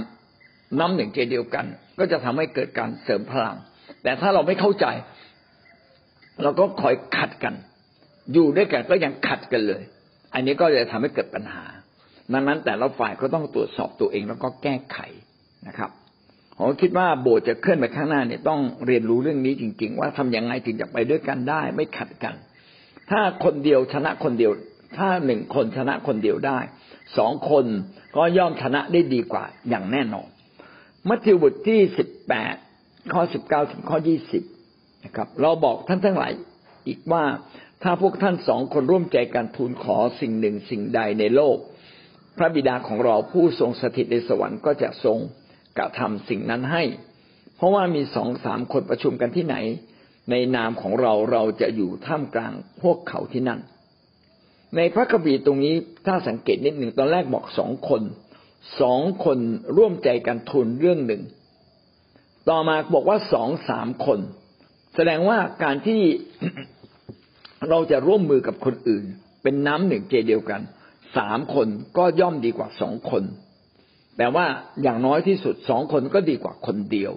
[0.80, 1.66] น้ำหนึ่งใจเดียวกัน
[2.00, 3.58] ก็จะทำให้เกิดการเสริมพลัง
[4.04, 4.86] แต่ถ้าเราไม่เข้าใจ
[6.44, 7.54] เราก็คอยขัดกัน
[8.32, 9.84] อยู่ด้วยกันก็ยังขัดกันเลย
[10.34, 11.64] อันนี้ก็จะทำให้เกิดปัญหา
[12.34, 14.98] ดังนั้นแต่ละฝ่ายก็ต้องตรวจสอบตัวเองแล้วก็แก้ไข
[15.68, 15.92] นะครับ
[16.58, 22.36] ผมคิดว่าโบสถ์จะเคลื่อนไปข้างหน้าเนี่ยต้องเรียนรู้เรื่องนี้จริง ๆ ว่าทำยังไงถึงจะไปด้วยกันได้ ไม่ขัดกัน
[23.10, 24.52] ถ้าคนเดียวชนะคนเดียว
[24.98, 26.60] ถ้าหนึ่งคนชนะคนเดียวได้
[27.18, 27.66] สองคน
[28.16, 30.28] ก็ย่อมชนะได้ดีกว่าอย่างแน่นอน
[31.08, 32.56] มัทธิวบทที่สิบแปด
[33.14, 34.44] ข้อสิบเก้าถึงข้อยี่สิบ
[35.06, 36.34] นะครับ เราบอกท่านทั้งหลาย
[36.88, 37.24] อีกว่า
[37.84, 41.58] ถ้าพวกท่านสองคนร่วมใจกันทูลขอสิ่งหนึ่งสิ่งใดในโลก
[42.38, 45.18] พระบิดาของเราผู้ทรงสถิตในสวรรค์ก็จะทรง
[45.78, 46.84] กระทำสิ่งนั้นให้
[47.56, 49.56] เพราะว่ามีสองสามคนประชุมกันที่ไหน
[50.32, 53.60] ในนามของเราเราจะอยู่ท่ามกลางพวกเขาที่นั่น
[54.76, 58.02] ในพระกบีตรงนี้ถ้าสังเกตนิดหนึ่งตอนแรกบอกสองคน
[58.82, 59.40] สองคน
[59.78, 61.22] ร่วมใจกันทุนเรื่องหนึ่ง
[62.50, 64.20] ต่อมาบอกว่าสองสามคน
[64.96, 66.02] แสดงว่าการที่
[67.70, 69.06] เราจะร่วมมือกับคนอื่น
[69.44, 70.62] เป็นน้ำหนึ่งเจเดียวกัน
[71.18, 73.24] สามคนก็ย่อมดีกว่าสองคน
[74.18, 74.46] แต่ว่า
[74.84, 77.14] อย่างน้อยที่สุดสองคนก็ดีกว่าคนเดียว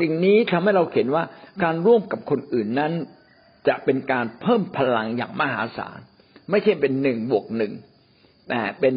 [0.00, 1.24] สิ่งนี้ทำให้เราเห็นว่า
[1.62, 2.92] การร่วมกับคนอื่นนั้น
[3.68, 5.98] จะเป็นการเพิ่มพลังอย่างมหาศาล
[6.50, 7.72] ไม่ใช่เป็นหนึ่งบวกหนึ่ง
[8.48, 8.94] แต่เป็น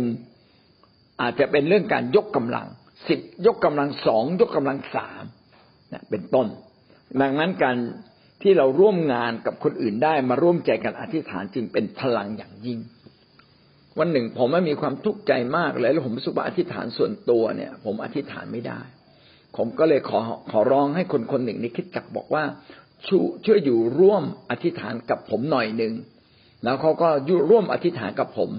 [1.21, 2.67] อาจจะเป็นเรื่องการยกกำลัง
[3.07, 5.23] สิบยกกำลังสองยกกำลังสาม
[6.09, 6.47] เป็นต้น
[7.21, 7.77] ดังนั้นการ
[8.41, 12.79] ที่เราร่วมงานกับคนอื่นได้มาร่วมใจกันอธิษฐานจึงเป็นพลังอย่างยิ่ง
[13.99, 18.79] วันหนึ่งผมไม่มีความทุกข์ใจมากเลยแล้วผมสุบอธิษฐานส่วนตัวเนี่ย ผมอธิษฐานไม่ได้
[19.57, 20.19] ผมก็เลยขอ
[20.51, 22.43] ขอร้องให้คนคนหนึ่งในคิดจักบอกว่า
[23.07, 25.93] ช่วยช่วยอยู่ร่วมอธิษฐานกับผมหน่อยหนึ่ง
[26.63, 28.49] แล้วเขาก็อยู่ร่วมอธิษฐานกับผม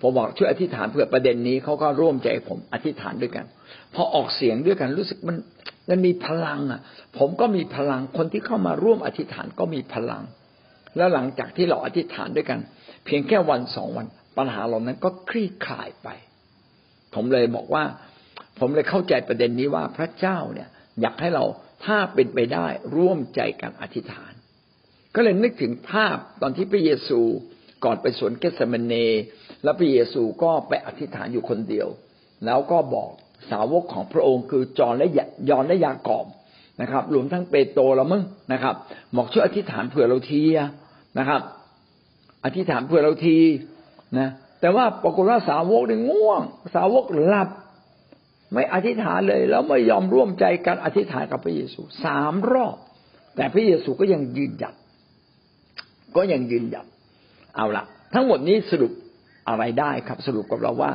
[0.00, 3.46] ผมบอกช่วยอธิษฐานเพื่อประเด็นนี้เขาก็ร่วมใจผมอธิษฐานด้วยกัน
[3.94, 5.36] พอออกเสียงด้วยกันรู้สึกมัน
[5.88, 6.80] มันมีพลังอะ
[7.18, 10.22] ผมก็มีพลังคนที่เข้ามาร่วมอธิษฐานก็มีพลัง
[10.96, 12.60] แล้วหลังจากที่เราอธิษฐานด้วยกัน
[13.04, 16.08] เพียงแค่วันสองวัน ปัญหาเหล่านั้นก็คลี่คลายไป
[17.14, 17.84] ผมเลยบอกว่า
[18.58, 20.68] ผมเลยเข้าใจประเด็นนี้ว่าพระเจ้าเนี่ย
[21.00, 21.44] อยากให้เรา
[21.84, 22.66] ถ้าเป็นไปได้
[22.96, 24.32] ร่วมใจกันอธิษฐาน
[25.14, 27.20] ก็เลยนึกถึงภาพตอนที่พระเยซู
[27.84, 28.94] ก่อนไปสวนเกสเมเน
[29.62, 31.88] แล้วพระเยซูก็ไปอธิษฐานอยู่คนเดียว
[32.46, 33.10] แล้วก็บอก
[33.50, 35.08] สาวกของพระองค์คือจอนและ
[35.50, 36.26] ยอนและยากอบ
[36.80, 38.74] นะครับรวมทั้งเปโตรล้วมึงนะครับ
[39.16, 40.42] บอกช่วยอธิษฐานเผื่อเราที
[41.18, 41.40] นะครับ
[42.44, 43.38] อธิษฐานเผื่อเราที
[44.18, 44.28] นะ
[44.60, 46.42] แต่ว่าปรากฏว่าสาวกได้ง่วง
[46.74, 47.48] สาวกหลับ
[48.52, 52.76] ไม่อธิษฐานเลย แล้วไม่ยอมร่วมใจกันอธิษฐานกับพระเยซูสามรอบ
[53.36, 54.74] แต่พระเยซูก็ยังยืนหยัด
[56.16, 56.86] ก็ยังยืนหยัด
[57.56, 58.92] เอาละทั้งหมดนี้สรุป
[59.48, 60.92] อะไรได้ครับ สรุปกับเราว่า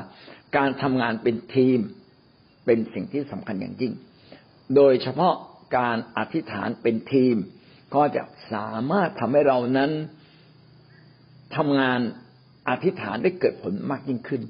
[0.57, 1.79] การทำงานเป็นทีม
[2.67, 3.93] เป็นสิ่งที่สำคัญอย่างยิ่ง
[4.75, 5.33] โดยเฉพาะ
[5.77, 7.35] การอธิษฐานเป็นทีม
[7.95, 9.91] ก็จะสามารถทำให้เรานั้น
[11.55, 11.99] ทำงาน
[12.69, 14.41] อธิษฐานได้เกิดผลมากยิ่งขึ้น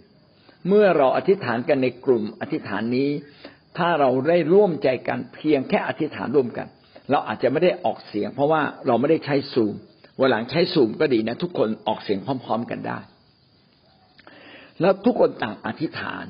[0.67, 3.09] เมื่อเราอธิษฐานกันในกลุ่มอธิษฐานนี้
[3.77, 6.67] ถ้าเราได้ร่วมใจกันเพียงแค่อธิษฐานร่วมกัน
[7.11, 9.73] เราอาจจะไม่ได้ออกเสียง เพราะว่าเราไม่ได้ใช้ซูม
[10.19, 12.99] วันหลังใช้ซูมก็ดีนะ ทุกคนออกเสียงพร้อม ๆ กันได้
[14.81, 16.25] แล้วทุกคนต่างอธิษฐาน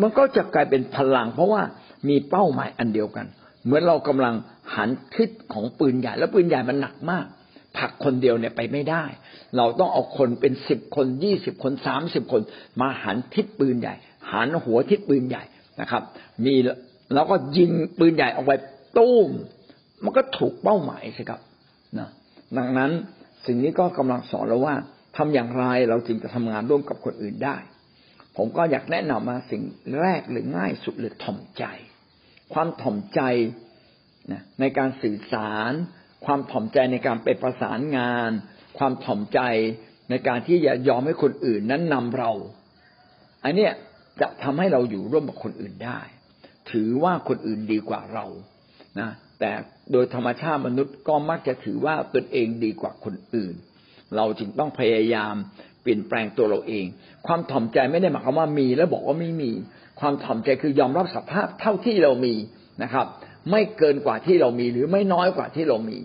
[0.00, 1.62] มันก็จะกลายเป็นพลัง เพราะว่า
[2.08, 3.26] มีเป้าหมายอันเดียวกัน
[3.64, 4.34] เหมือนเรากำลัง
[4.74, 7.26] หันทิศของปืนใหญ่ แล้วปืนใหญ่มันหนักมาก
[7.78, 9.04] ผักคนเดียวเนี่ยไปไม่ได้
[9.56, 12.42] เราต้องเอาคนเป็นสิบคนยี่สิบคนสามสิบคน
[12.80, 13.94] มาหันทิศปืนใหญ่
[14.32, 15.42] หันหัวทิศปืนใหญ่
[15.80, 16.02] นะครับ
[16.44, 16.54] มี
[17.14, 18.52] แล้วก็ยิงปืนใหญ่ออกไป
[18.98, 19.28] ตุ้ม
[20.04, 21.40] มันก็ถูกเป้าหมายสิครับ
[21.98, 22.08] นะ
[22.56, 22.90] ดังนั้น
[23.46, 24.74] สิ่งนี้ก็กำลังสอนเราว่า
[25.16, 27.56] ทำอย่างไรเราจึงจะทำงานร่วมกับคนอื่นได้
[28.36, 29.62] ผมก็อยากแนะนำมาสิ่ง
[30.00, 31.64] แรกหรือง่ายสุดเลยถ่อมใจ
[32.52, 33.20] ความถ่อมใจ
[34.32, 35.72] นะในการสื่อสาร
[36.24, 38.30] ความถ่อมใจในการไปประสานงาน
[38.78, 39.40] ความถ่อมใจ
[40.10, 42.30] ในการที่จะยอมให้คนอื่นนั้นนำเรา
[43.44, 43.72] อันเนี้ย
[44.20, 46.00] จะทำให้เราอยู่ร่วมกับคนอื่นได้
[46.70, 48.26] ถือว่าคนอื่นดีกว่าเรา
[49.00, 49.50] นะแต่
[49.92, 53.54] โดยธรรมชาติมนุษย์ก็มักจะถือว่าตนเองดีกว่าคนอื่น
[54.16, 55.34] เราจึงต้องพยายาม
[55.82, 56.86] เปลี่ยนแปลงตัวเราเอง
[57.26, 59.50] ความถ่อมใจไม่ได้หมายความว่ามี แล้วบอกว่าไม่มี
[60.00, 62.34] ความถ่อมใจคือยอมรับสภาพเท่าที่เรามี
[62.82, 63.06] นะครับ
[63.50, 65.98] ไม่เกินกว่าที่เรามีหรือไม่น้อยกว่าที่เรามี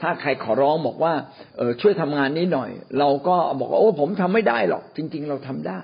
[0.00, 1.12] ถ้าใครขอร้องบอกว่า
[1.56, 5.78] เออช่วยทำงานนี้หน่อย เราก็บอกว่าโอ้ผมทำไม่ได้หรอก จริง ๆ เราทำได้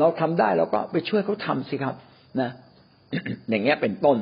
[0.00, 1.94] เราทำได้เราก็ไปช่วยเขาทาสิครับ
[2.40, 2.50] นะ
[3.48, 4.18] อย่างเงี้ยเป็นต้น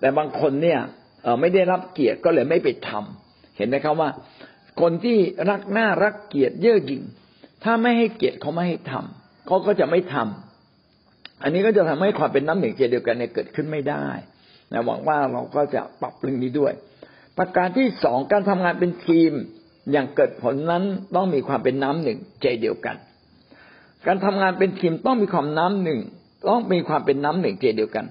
[0.00, 0.80] แต่บางคนเนี่ย
[1.22, 4.10] เออไม่ได้รับเกียรติก็เลยไม่ไปทำเห็นไหมครับว่า
[4.80, 5.18] คนที่
[5.50, 7.02] รักหน้ารักเกียรติเย่อหยิ่ง
[7.64, 14.06] ถ้าไม่ให้เกียรติเขาไม่ให้ทำเขาก็จะไม่ทำอันนี้ก็จะทำให้ความเป็นน้ำหนึ่งใจเดียวกันเนี่ยเกิดขึ้นไม่ได้
[14.72, 16.72] นะหวังว่าเราก็จะปรับเรื่องนี้ด้วย
[17.38, 19.32] ประการที่สองการทำงานเป็นทีม
[19.92, 22.96] อย่างเกิดผลนั้นต้องมีความเป็นน้ำหนึ่งใจเดียวกัน
[24.06, 26.00] การทำงานเป็นทีมต้องมีความน้ำหนึ่ง
[26.48, 28.06] ต้องมีความเป็นน้ำหนึ่งใจเดียวกัน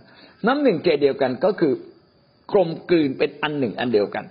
[0.46, 1.74] น้ำหนึ่งใจเดียวกันก็คือ
[2.52, 4.26] กลมกลืนเป็นอันหนึ่งอันเดียวกัน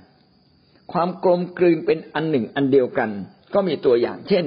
[0.93, 3.11] ความกลมกลืนเป็นอันหนึ่งอันเดียวกัน
[3.55, 4.45] ก็มีตัวอย่างเช่น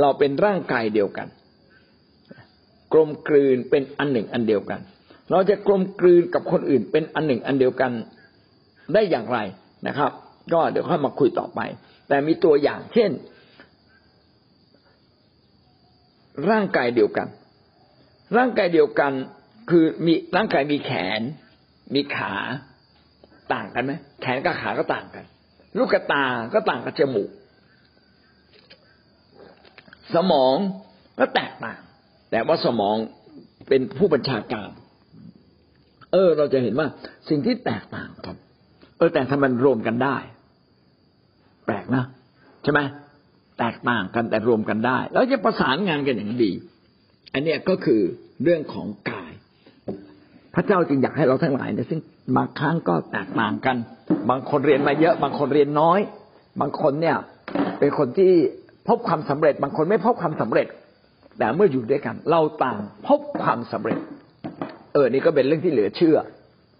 [0.00, 1.28] เราเป็นร่างกายเดียวกัน
[2.92, 4.80] กลมกลืนเป็นอันหนึ่งอันเดียวกัน
[5.30, 7.92] เราจะกลมกลืนกับคนอื่นเป็นอันหนึ่งอันเดียวกัน
[8.94, 9.38] ได้อย่างไร
[9.86, 10.10] นะครับ
[10.52, 11.60] ก็เดี๋ยวค่อยมาคุยต่อไป
[12.08, 13.10] แต่มีตัวอย่างเช่น
[16.50, 17.28] ร่างกายเดียวกัน
[18.36, 19.12] ร่างกายเดียวกัน
[19.70, 21.20] คือมีร่างกายมีแขน
[21.94, 22.34] มีขา
[23.54, 25.24] ต่างกันไหมแขนกับขาก็ต่างกัน
[25.78, 27.30] ลูกตาก็ต่างกับจมูก
[30.14, 30.56] สมอง
[31.18, 31.80] ก็แตกต่าง
[32.30, 32.96] แต่ว่าสมอง
[33.68, 34.70] เป็นผู้บัญชาการ
[36.12, 36.88] เออ เราจะเห็นว่า
[37.28, 38.34] สิ่งที่แตกต่างกัน
[38.98, 40.16] เออ แต่ถ้ามันรวมกันได้
[41.66, 42.04] แปลกนะ
[42.62, 42.80] ใช่ไหม
[43.58, 46.52] แตกต่างกันแต่รวมกันได้ แล้วจะประสานงานกันอย่างดี
[47.32, 48.00] อันนี้ก็คือ
[48.42, 49.32] เรื่องของกาย
[50.54, 52.00] พระเจ้าจึงอยากให้เราทั้งหลายเนี่ยซึ่ง
[52.36, 53.76] บางครั้งก็แตกต่างกัน
[54.30, 56.00] บางคนเรียนมาเยอะ บางคนเรียนน้อย
[56.60, 57.16] บางคนเนี่ย
[57.78, 58.32] เป็นคนที่
[58.88, 60.66] พบความสำเร็จบางคนไม่พบความสำเร็จ
[61.38, 63.98] แต่เมื่ออยู่ด้วยกัน เราต่างพบความสำเร็จ
[64.92, 66.16] เออ นี่ก็เป็นเรื่องที่เหลือเชื่อ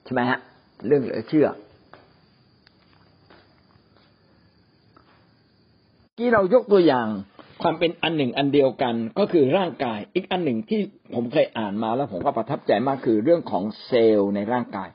[0.05, 0.39] ใช่ไหมฮะ
[0.87, 1.47] เรื่องเหลือเชื่อ
[6.19, 7.09] ที่เรายกตัวอย่าง
[7.63, 10.81] ความเป็นอันหนึ่งอันเดียวกันก็คือร่างกาย อีกอันหนึ่งที่
[11.15, 14.89] ผมเคยอ่านมาแล้วผมก็ประทับใจมากคือเรื่องของเซลล์ในร่างกาย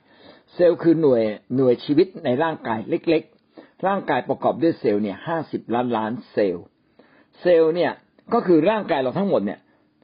[0.53, 1.23] เซลล์คือหน่วย
[1.55, 6.65] หน่วยชีวิตในร่างกายเล็ก ๆ ร่างกายประกอบด้วยเซลล์เนี่ยห้าสิบล้านล้านเซลล์
[7.41, 7.91] เซลล์เนี่ย
[8.34, 9.60] ก็คือร่างกายเราทั้งหมดเนี่ย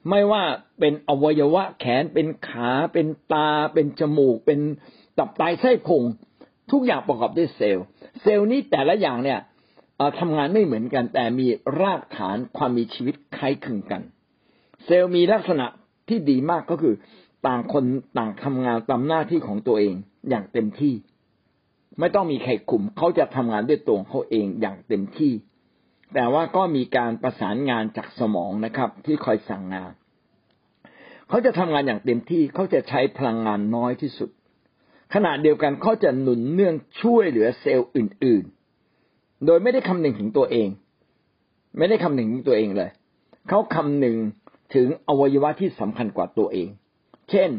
[0.10, 0.44] ไม่ว่า
[0.80, 4.60] เป็นอวัยวะแขนเป็นขาเป็นตา เป็นจมูก เป็น
[5.18, 6.04] ตับไตไส้พุง
[6.72, 7.86] ทุกอย่างประกอบด้วยเซลล์
[8.22, 9.40] เซลล์นี้แต่ละอย่างเนี่ย
[10.20, 11.48] ทำงานไม่เหมือนกัน แต่มี
[11.82, 14.02] รากฐานความมีชีวิตคล้ายคลึงกัน
[14.86, 15.66] เซลล์มีลักษณะ
[16.10, 16.96] ที่ดีมากก็คือ
[17.48, 17.86] ต่างคน
[18.18, 19.94] ต่างทำงานตามหน้าที่ของตัวเอง
[20.30, 20.94] อย่างเต็มที่
[22.00, 25.32] ไม่ต้องมีใครคุมเขาจะทำงานด้วยตัวเขาเองอย่างเต็มที่
[26.14, 29.92] แต่ว่าก็มีการประสานงานจากสมองนะครับ ที่คอยสั่งงาน
[31.30, 34.30] เขาจะทำงานอย่างเต็มที่เขาจะใช้พลังงานน้อยที่สุด
[35.14, 38.44] ขณะเดียวกันเขาจะหนุนเนื่องช่วยเหลือเซลล์อื่น
[38.94, 40.70] ๆ โดยไม่ได้คำนึงถึงตัวเอง
[41.78, 42.92] ไม่ได้คำนึงถึงตัวเองเลย
[43.50, 44.18] เขาคำนึง
[44.76, 46.70] ถึงอวัยวะที่สำคัญกว่าตัวเอง
[47.32, 47.50] เช่น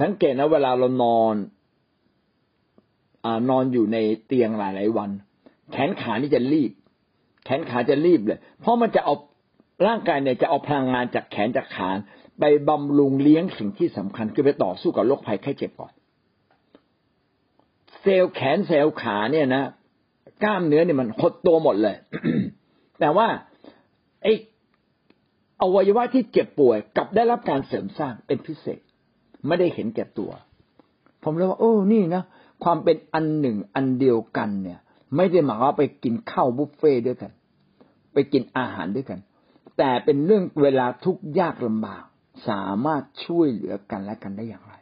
[0.00, 1.34] สังเกตนะเวลาเรานอน
[3.24, 5.10] อนอนอยู่ในเตียงหลายหลายวัน
[5.72, 6.70] แขนขานี่จะรีบ
[7.46, 9.14] แขนขาจะรีบเลย เพราะมันจะเอา
[9.86, 11.88] ร่างกายเนี่ยจะเอาพลังงานจากแขนจากขา
[12.40, 15.92] ไปบำรุงเลี้ยงสิ่งที่สำคัญคือไปต่อสู้กับโรคภัยไข้เจ็บก่อน
[18.00, 19.62] เซลล์แขนเซลล์ขาเนี่ยนะ
[20.42, 21.96] กล้ามเนื้อเนี่ยมันหดตัวหมดเลย
[23.00, 23.26] แต่ว่า
[24.22, 24.26] ไอ
[25.60, 28.80] อวัยวะที่เจ็บป่วยกลับได้รับการเสริมสร้างเป็นพิเศษ
[29.46, 30.30] ไม่ได้เห็นแก่ตัว
[31.22, 32.22] ผมเลยว่า โอ้นี่นะ
[32.64, 34.78] ความเป็นอันหนึ่งอันเดียวกันเนี่ย
[35.16, 37.32] ไม่ได้หมายว่าไปกินข้าวบุฟเฟ่ด้วยกัน
[38.16, 39.20] ไปกินอาหารด้วยกัน
[39.78, 42.04] แต่เป็นเรื่องเวลาทุกข์ยากลำบาก
[42.48, 44.74] สามารถช่วยเหลือกันและกันได้อย่างไร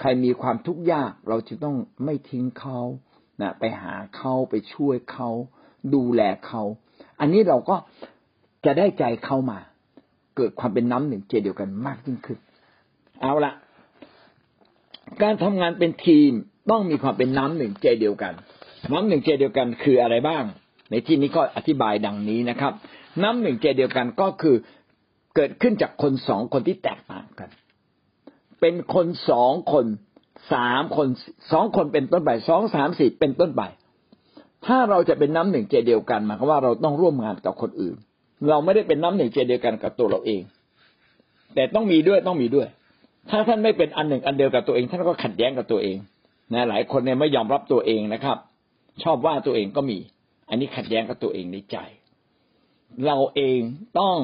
[0.00, 2.80] ใครมีความทุกข์ยากเราจะต้องไม่ทิ้งเขา
[3.40, 5.30] นะไปหาเขาไปช่วยเขา
[5.94, 6.62] ดูแลเขา
[7.20, 7.76] อันนี้เราก็
[8.64, 9.58] จะได้ใจเข้ามา
[10.36, 12.38] เกิดความเป็นน้ำหนึ่งใจเดียวกันมากยิ่งขึ้น
[13.22, 13.52] เอาละ
[15.22, 16.32] การทำงานเป็นทีม
[16.70, 18.32] ต้องมีความเป็นน้ำหนึ่งใจเดียวกัน
[18.92, 20.44] น้ำหนึ่งใจเดียวกันคืออะไรบ้าง
[20.90, 22.72] ในที่นี้ก็อธิบายดังนี้นะครับ
[23.22, 24.56] น้ำหนึ่งใจเดียวกันก็คือ
[25.34, 27.48] เกิดขึ้นจากคนสองคนที่แตกต่างกัน
[28.60, 29.86] เป็นคนสองคน
[30.52, 31.08] สามคน
[31.52, 33.62] สองคนเป็นต้นไปสองสามสี่เป็นต้นไป
[34.66, 37.94] ถ้าเราจะเป็นน้ำหนึ่งใจเดียวกันหมายความว่าเราต้องร่วมงานกับคนอื่น
[38.48, 40.42] เราไม่ได้เป็นน้ำหนึ่งใจเดียวกันกับตัวเราเอง
[41.54, 42.66] แต่ต้องมีด้วยต้องมีด้วย
[43.30, 45.96] ถ้าท่านไม่เป็นอันหนึ่งอันเดียวกับตัวเองท่านก็ขัดแย้งกับตัวเอง
[46.52, 48.38] นะหลายคนเนี่ยไม่ยอมรับตัวเองนะครับ
[49.02, 49.98] ชอบว่าตัวเองก็มี
[50.48, 51.76] อันนี้ขัดแย้งกับตัวเองในใจ
[53.06, 53.60] เราเอง
[54.00, 54.16] ต้อง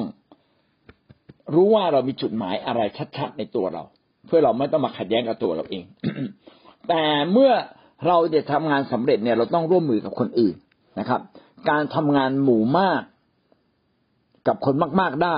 [1.53, 2.81] รู้ว่าเรามีจุดหมายอะไร
[3.17, 3.83] ชัดๆในตัวเรา
[4.27, 5.83] เพื่อเราไม่ต้องมาขัดแย้งกับตัวเราเอง
[6.89, 7.51] แต่เมื่อ
[8.07, 10.55] เราจะทำงานสำเร็จเนี่ย เราต้องร่วมมือกับคนอื่น
[10.99, 11.21] นะครับ
[11.69, 13.01] การทำงานหมู่มาก
[14.47, 15.37] กับคนมากๆได้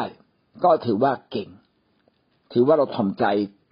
[0.64, 1.50] ก็ถือว่าเก่ง
[2.54, 3.26] ถือว่าเราทำใจ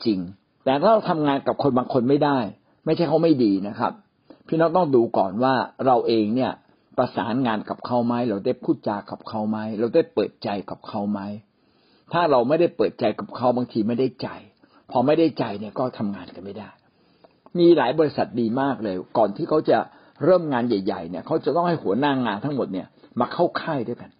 [0.05, 0.19] จริง
[0.65, 2.37] แต่ถ้าเราทำงานกับคนบางคนไม่ได้
[2.85, 3.93] ไม่ใช่เขาไม่ดีนะครับ
[4.47, 5.53] พี่น้องต้องดูก่อนว่า
[5.85, 6.51] เราเองเนี่ย
[6.97, 11.19] ประสานงานกับเขาไหมเราได้พูดจากับเขาไหมเราได้เปิดใจกับเขาไหม
[12.13, 14.27] ถ้าเราไม่ได้เปิดใจกับเขาบางทีไม่ได้ใจ
[14.91, 16.69] พอไม่ได้ใจเนี่ยก็ทำงานกันไม่ได้
[17.59, 19.77] มีหลายบริษัทดีมากเลย ก่อนที่เขาจะ
[20.23, 22.87] เริ่มงานใหญ่ ๆ เนี่ยเขาจะต้องให้หัวหน้างงานทั้งหมดเนี่ย
[23.19, 24.11] มาเข้าค่ายด้วยกัน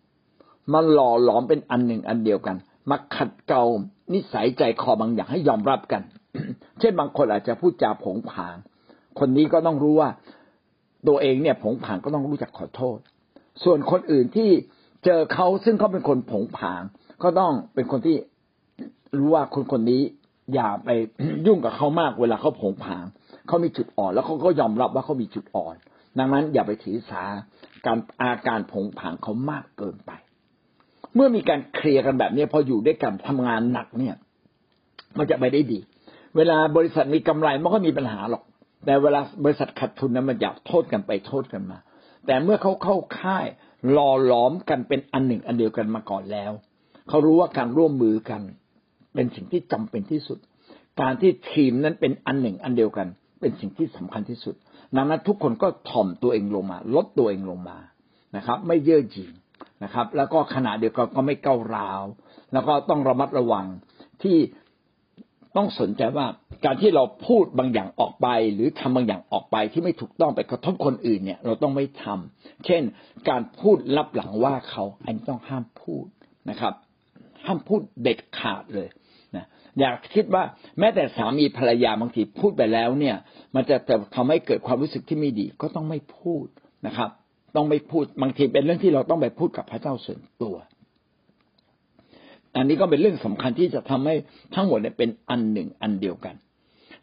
[0.73, 2.55] มาหล่อหลอมเป็นอันหนึ่งอันเดียวกัน
[2.89, 3.63] มาขัดเกลา
[4.13, 6.01] นิสัยใจคอบางอย่างให้ยอมรับกัน
[6.79, 8.55] เช่นบางคนอาจจะพูดจาผงผาง
[9.19, 10.09] คนนี้ก็ต้องรู้ว่า
[11.07, 12.97] ตัวเองเนี่ยผงผางก็ต้องรู้จักขอโทษ
[13.63, 14.49] ส่วนคนอื่นที่
[15.05, 16.81] เจอเขาซึ่งเขาเป็นคนผงผาง
[17.23, 18.17] ก็ต้องเป็นคนที่
[19.17, 20.01] รู้ว่าคนคนนี้
[20.53, 20.89] อย่าไป
[21.45, 23.05] ยุ่งกับเขามากเวลาเขาผงผาง
[23.47, 25.75] เขามีจุดอ่อน แล้วเขาก็ยอมรับว่าเขามีจุดอ่อน
[26.17, 27.23] ดังนั้นอย่าไปถือสา
[27.85, 30.11] การอาการผงผางเขามากเกินไป
[31.15, 34.15] เมื่อมีการเคลียร์กันแบบนี้พออยู่ด้วยกันทำงานหนักเนี่ย
[35.17, 35.79] มันจะไปได้ดี
[36.35, 38.43] เวลาบริษัทมีกำไรมันก็มีปัญหาหรอก
[38.85, 41.77] แต่เวลาบริษัทขาดทุนนั้นมันอยากโทษกันไปโทษกันมา
[42.25, 43.45] แต่เมื่อเขาเข้าค่าย
[43.95, 46.51] รอหลอมกันเป็นอันหนึ่งอันเดียวกันมาก่อนแล้ว
[47.09, 48.41] เขารู้ว่าการร่วมมือกัน
[49.13, 50.37] เป็นสิ่งที่จำเป็นที่สุด
[51.01, 53.07] การที่ทีมนั้นเป็นอันหนึ่งอันเดียวกัน
[53.39, 54.55] เป็นสิ่งที่สำคัญที่สุด
[54.95, 57.77] ดังนั้นทุกคนก็ถ่อมตัวเองลงมา ลดตัวเองลงมา
[58.35, 59.31] นะครับ ไม่เย่อหยิ่ง
[59.83, 62.01] นะครับ แล้วก็ขณะเดียวกันก็ไม่เก้าราว
[62.53, 63.65] แล้วก็ต้องระมัดระวัง
[64.23, 64.37] ที่
[65.57, 66.27] ต้องสนใจว่า
[66.65, 72.81] การที่เราพูดบางอย่างออกไป หรือทำบางอย่างออกไปที่ไม่ถูกต้องไปกระทบคนอื่นเนี่ย เราต้องไม่ทำเช่น
[73.29, 76.05] การพูดลับหลังว่าเขาอันต้องห้ามพูด
[76.49, 76.73] นะครับ
[77.45, 78.87] ห้ามพูดเด็ดขาดเลย
[79.35, 79.45] นะ
[79.79, 80.43] อยากคิดว่า
[80.79, 83.15] แม้แต่สามีภรรยาบางทีพูดไปแล้วเนี่ย
[83.55, 86.45] มันจะจะทำให้เกิดความรู้สึกที่ไม่ดีก็ต้องไม่พูด
[86.87, 87.09] นะครับ
[87.55, 90.55] ต้องไม่พูดบางทีเป็นเรื่องที่เราต้องไปพูดกับพระเจ้าส่วนตัว
[92.55, 94.15] อันนี้ก็เป็นเรื่องสำคัญที่จะทำให้
[94.55, 96.35] ทั้งหมดเนี่ยเป็นอันหนึ่งอันเดียวกัน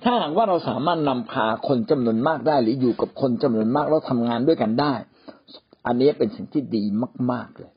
[0.04, 4.94] ถ้าหากว่าเราสามารถนำพาคนจำนวนมากได้ หรืออยู่กับคนจำนวนมากแล้วทางานด้วยกันได้
[5.86, 6.84] อันนี้เป็นสิ่งที่ดี
[7.32, 7.72] มาก ๆเลย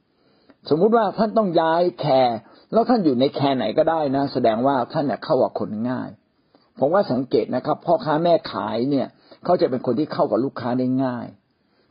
[0.69, 2.35] สมมุติว่าท่านต้องย้ายแคร์
[2.71, 6.09] แล้วท่านอยู่ในแคร์ไหนก็ได้นะ แสดงว่าท่านเนี่ยเข้ากับคนง่าย
[6.79, 9.07] ผมว่าสังเกตนะครับพ่อค้าแม่ขายเนี่ย
[9.43, 11.27] เขาจะเป็นคนที่เข้ากับลูกค้าได้ง่าย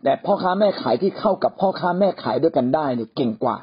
[0.04, 3.58] แต่พ่อค้าแม่ขายที่เข้ากับพ่อค้าแม่ขายด้วยกันได้เนี่ยเก่งกว่า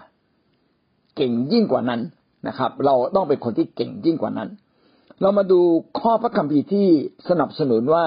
[1.17, 2.01] เก่งยิ่งกว่านั้น
[2.47, 4.49] นะครับ เราต้องเป็นคนที่เก่งยิ่งกว่านั้น
[5.21, 5.61] เรามาดู
[5.99, 6.87] ข้อพระคัมภีร์ที่
[7.29, 8.05] สนับสนุนว่า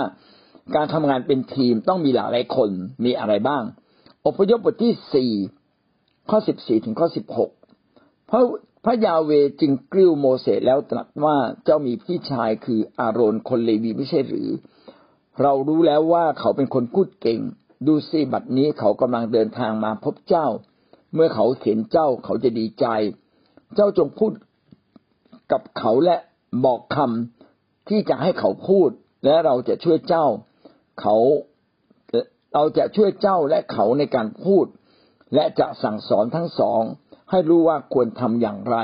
[0.76, 2.70] การทำงานเป็นทีมต้องมีหลายหลายคน
[3.04, 3.62] มีอะไรบ้าง
[4.26, 5.32] อพยพบทที่สี่
[6.30, 7.50] ข้อสิบสี่ถึงข้อสิบหก
[8.30, 8.40] พระ
[8.84, 14.48] พระยาเวจึงกริ้วโมเสสแล้วตรัสว่าเจ้ามีพี่ชายคืออาโรนคนเลวีไม่ใช่หรือ
[15.42, 17.40] เรารู้แล้วว่าเขาเป็นคนพูดเก่ง
[17.86, 20.46] ดูสิบัดนี้เขากำลังเดินทางมาพบเจ้า
[21.14, 22.86] เมื่อเขาเห็นเจ้าเขาจะดีใจ
[23.76, 24.32] เจ้าจงพูด
[25.52, 26.16] กับเขาและ
[26.64, 28.90] บอกคำที่จะให้เขาพูด
[29.24, 30.26] และเราจะช่วยเจ้า
[31.00, 31.16] เขา
[32.54, 34.66] เราจะช่วยเจ้าและเขาในการพูด
[35.34, 36.82] และจะสั่งสอนทั้งสอง
[37.30, 38.76] ให้รู้ว่าควรทำอย่างไร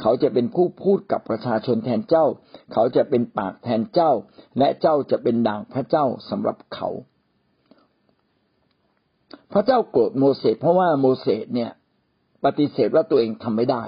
[0.00, 2.26] เขาจะเป็นผู้พูดกับประชาชนแทนเจ้า
[2.72, 4.12] เขาจะเป็นปากแทนเจ้า
[4.58, 6.88] และเจ้าจะเป็นด่างพระเจ้าสำหรับเขา
[9.52, 11.70] พระเจ้าโกรธโมเสสเพราะว่าโมเสสเนี่ย
[12.44, 13.82] ปฏิเสธว่าตัวเองทำไม่ได้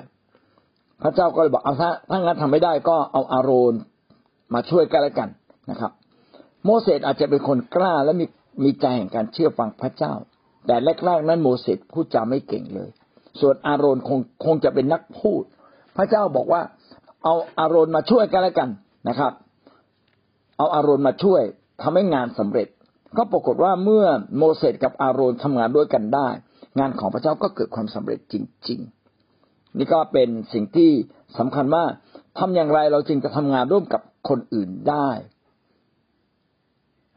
[1.02, 3.74] พระเจ้าก็เลยบอกเอาถ้าถ้างั้นทำไม่ได้ก็เอาอาโรน
[4.54, 5.28] มาช่วยกันแล้วกัน
[5.70, 5.92] นะครับ
[6.64, 8.26] โมเสสอาจจะเป็นคนกล้าและมี
[8.64, 10.14] มีใจแห่งการเชื่อฟังพระเจ้า
[10.66, 12.90] แต่แรกๆนั้นโมเสสพูดจาไม่เก่งเลย
[13.40, 15.42] ส่วนอาโรนคงคงจะเป็นนักพูด
[15.96, 16.62] พระเจ้าบอกว่า
[17.24, 18.68] เอาอาโรนมาช่วยกันแล้วกัน
[19.08, 19.32] นะครับ
[20.58, 21.42] เอาอาโรนมาช่วย
[21.82, 22.68] ทำให้งานสำเร็จ
[23.16, 24.04] ก็ปรากฏว่าเมื่อ
[24.38, 26.28] โมเสสกับอาโรนทำงานด้วยกันได้
[26.78, 28.34] งานของพระเจ้าก็เกิดความสำเร็จจ
[28.68, 28.80] ริง
[29.28, 30.90] ๆ นี่ก็เป็นสิ่งที่
[31.38, 31.84] สำคัญว่า
[32.38, 35.08] ทำอย่างไรเราจึงจะทำงานร่วมกับคนอื่นได้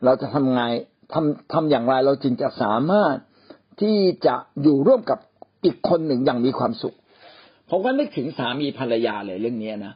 [0.05, 0.63] เราจะทำไง
[1.13, 3.15] ทำทำอย่างไรเราจึงจะสามารถ
[3.81, 5.19] ที่จะอยู่ร่วมกับ
[5.65, 6.95] อีกคนหนึ่งอย่างมีความสุข
[7.69, 9.93] ผมก็นึกถึงสามีภรรยาเลยเรื่องนี้นะ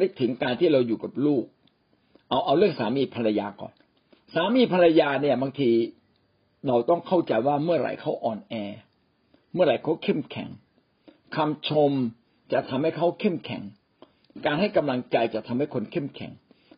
[0.00, 1.44] นึกถึงการที่เราอยู่กับลูก
[2.28, 3.72] เอาเอาเรื่องสามีภรรยาก่อน
[4.34, 5.70] สามีภรรยาเนี่ยบางที
[6.66, 8.54] เราต้องเข้าใจว่าเมื่อไหร่เขาอ่อนแอ
[9.52, 10.48] เมื่อไหร่เขาเข้มแข็ง
[11.36, 11.92] คำชม
[12.52, 13.62] จะทำให้เขาเข้มแข็ง
[14.44, 16.32] การให้กำลังใจจะทำให้คนเข้มแข็ง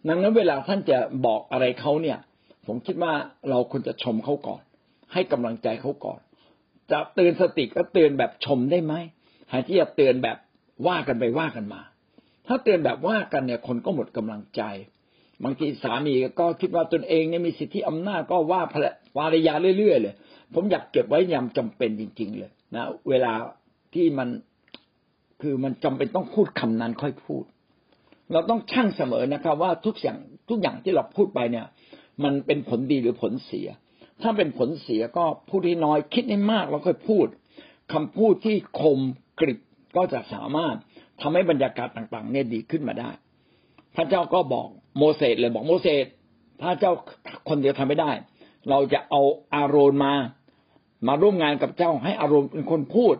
[0.09, 2.19] ดังนั้นเวลาท่านจะบอกอะไรเขาเนี่ย
[2.67, 3.13] ผมคิดว่า
[3.51, 4.63] เราควรจะชมเขาก่อน
[5.13, 6.21] ให้กำลังใจเขาก่อน
[6.91, 8.95] จะเตือนสติก็เตือนแบบชมได้ไหม
[9.51, 10.39] หายที่จะเตือนแบบ
[10.87, 11.83] ว่ากันไปว่ากันมา
[12.47, 14.63] ถ้าเตือนแบบว่ากันเนี่ยคนก็หมดกำลังใจ
[15.45, 18.79] บางทีสามีก็คิดว่าตนเองเนี่ยมีสิทธิอำนาจก็ว่าภร
[19.33, 20.15] รยาเรื่อยๆเลย
[20.55, 23.33] ผมอยากเก็บไว้ยามจำเป็นจริง ๆ เลยนะเวลา
[23.95, 24.29] ที่มัน
[25.43, 27.45] คือมันจำเป็นต้องพูดคำนั้นค่อยพูด
[28.33, 31.67] เราต้องชั่งเสมอนะครับ ว่าทุกอย่างทุกอย่างที่เราพูดไปเนี่ย
[32.25, 33.69] มันเป็นผลดีหรือผลเสีย
[34.23, 37.27] ถ้าเป็นผลเสียก็พูดให้น้อย คิดให้มากแล้วค่อยพูด
[37.93, 39.01] คำพูดที่คม
[39.41, 39.59] กริบ
[39.97, 40.77] ก็จะสามารถ
[41.21, 43.11] ทำให้บรรยากาศต่างๆ เนี่ยดีขึ้นมาได้
[43.97, 46.05] พระเจ้าก็บอกโมเสสเลยบอกโมเสส
[46.61, 46.93] พระเจ้า
[47.49, 48.11] คนเดียวทำไม่ได้
[48.71, 49.23] เราจะเอา
[49.55, 50.13] อาโรนมา
[51.07, 53.15] มาร่วมงานกับเจ้าให้อารมณ์เป็นคนพูด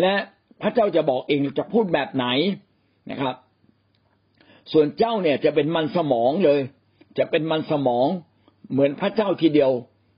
[0.00, 0.14] และ
[0.62, 2.26] พระเจ้าจะบอกเองจะพูดแบบไหน
[3.10, 3.34] นะครับ
[4.72, 6.60] ส่วนเจ้าเนี่ยจะเป็นมันสมองเลย
[7.18, 8.06] จะเป็นมันสมอง
[8.72, 9.70] เหมือนพระเจ้าทีเดียว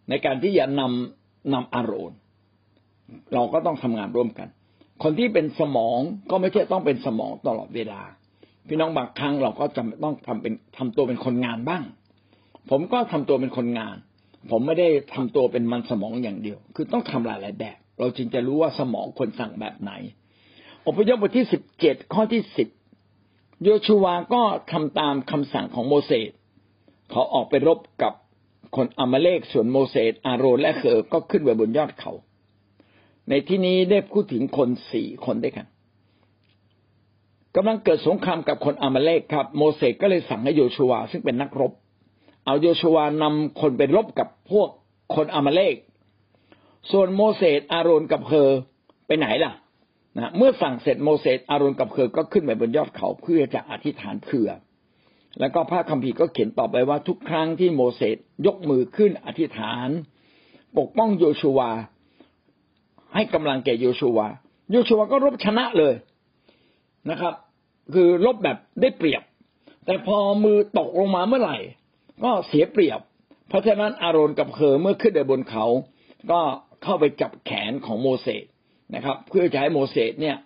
[0.09, 2.17] ในการที่จะนำนำอารมณ์
[3.35, 4.49] เราก็ต้องทำงานร่วมกัน
[5.03, 5.99] คนที่เป็นสมอง
[6.31, 8.01] ก็ไม่ใช่ต้องเป็นสมองตลอดเวลา
[8.73, 11.83] พี่น้องบางครั้งเราก็จะต้องทำเป็นทำตัวเป็นคนงานบ้าง
[12.71, 13.97] ผมก็ทำตัวเป็นคนงาน
[14.51, 19.93] ผมไม่ได้ทำตัวเป็นมันสมองอย่างเดียว คือต้องทำหลายหลายแบบ เราจึงจะรู้ว่าสมองคนสั่งแบบไหน
[20.87, 22.69] อพยพบทที่สิบเจ็ดข้อที่สิบ
[23.63, 26.31] โยชูวาก็ทำตามคำสั่งของโมเสส
[27.11, 28.13] เขาออกไปรบกับ
[28.77, 32.13] คนอามาเลกส่วนโมเสสอาโรนและเคอก็ขึ้นไปบนยอดเขา
[33.29, 35.67] ในที่นี้ได้พูดถึงคนสี่คนด้วยกัน
[37.57, 41.73] กำลังเกิดสงครามกับคนอามาเลกครับ โมเสสก็เลยสั่งให้โยชัวซึ่งเป็นนักรบ
[42.45, 44.69] เอาโยชัวนำคนไปรบกับพวก
[45.15, 45.75] คนอามาเลก
[46.91, 48.51] ส่วนโมเสสอาโรนกับเคอ
[49.07, 49.53] ไปไหนล่ะ
[50.17, 54.51] นะเมื่อสั่งเสร็จโมเสสอาโรนกับเคอก็ขึ้นไปบนยอดเขาเพื่อจะอธิษฐานเผื่อ
[55.41, 59.89] แล้วก็พระคัมภีร์ก็เขียนต่อไปว่าทุกครั้งที่โมเสสยกมือขึ้นอธิษฐาน
[60.79, 61.61] ปกป้องโยชูว
[63.15, 64.19] ให้กำลังแก่โยชูว
[64.71, 65.95] โยชูวก็รบชนะเลย
[67.11, 67.35] นะครับ
[67.95, 69.23] คือรบแบบได้เปรียบ
[69.87, 71.59] แต่พอมือตกลงมาเมื่อไหร่
[72.25, 73.01] ก็เสียเปรียบ
[73.49, 75.67] เพราะฉะนั้นอารอนกับเคอเมื่อขึ้นไปบนเขา
[76.31, 76.41] ก็
[76.83, 78.45] เข้าไปจับแขนของโมเสส
[78.95, 80.37] นะครับ เพื่อจะให้โมเสสเนี่ย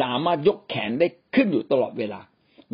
[0.00, 2.20] สามารถยกแขนได้ขึ้นอยู่ตลอดเวลา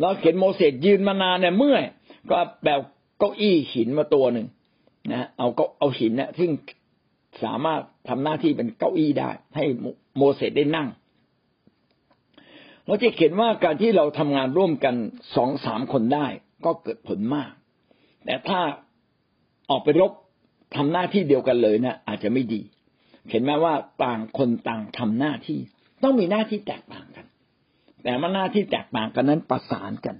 [0.01, 1.83] เราเห็นโมเสสยืนมานานเนี่ยเมื่อย
[2.31, 2.79] ก็แบบ
[3.19, 4.47] เก้าอี้หินมาตัวหนึ่ง
[5.11, 6.49] นะเอาก็เอาหินเนี่ยซึ่ง
[7.43, 9.65] สามารถทำหน้าที่เป็นเก้าอี้ได้ ให้
[10.17, 10.87] โมเสสได้นั่ง
[12.85, 14.95] เราจะเห็นว่าการที่เราทำงานร่วมกัน
[15.35, 16.27] สองสามคนได้
[16.65, 17.51] ก็เกิดผลมาก
[18.25, 18.59] แต่ถ้า
[19.69, 20.11] ออกไปรบ
[20.75, 22.61] ทำหน้าที่เดียวกันเลยนะอาจจะไม่ดี
[23.29, 23.73] เห็นไหมว่า
[24.03, 25.59] ต่างคนต่างทำหน้าที่
[26.03, 27.25] ต้องมีหน้าที่แตกต่างกัน
[28.03, 30.15] แต่มันหน้าที่แตกต่างกันนั้นประสานกัน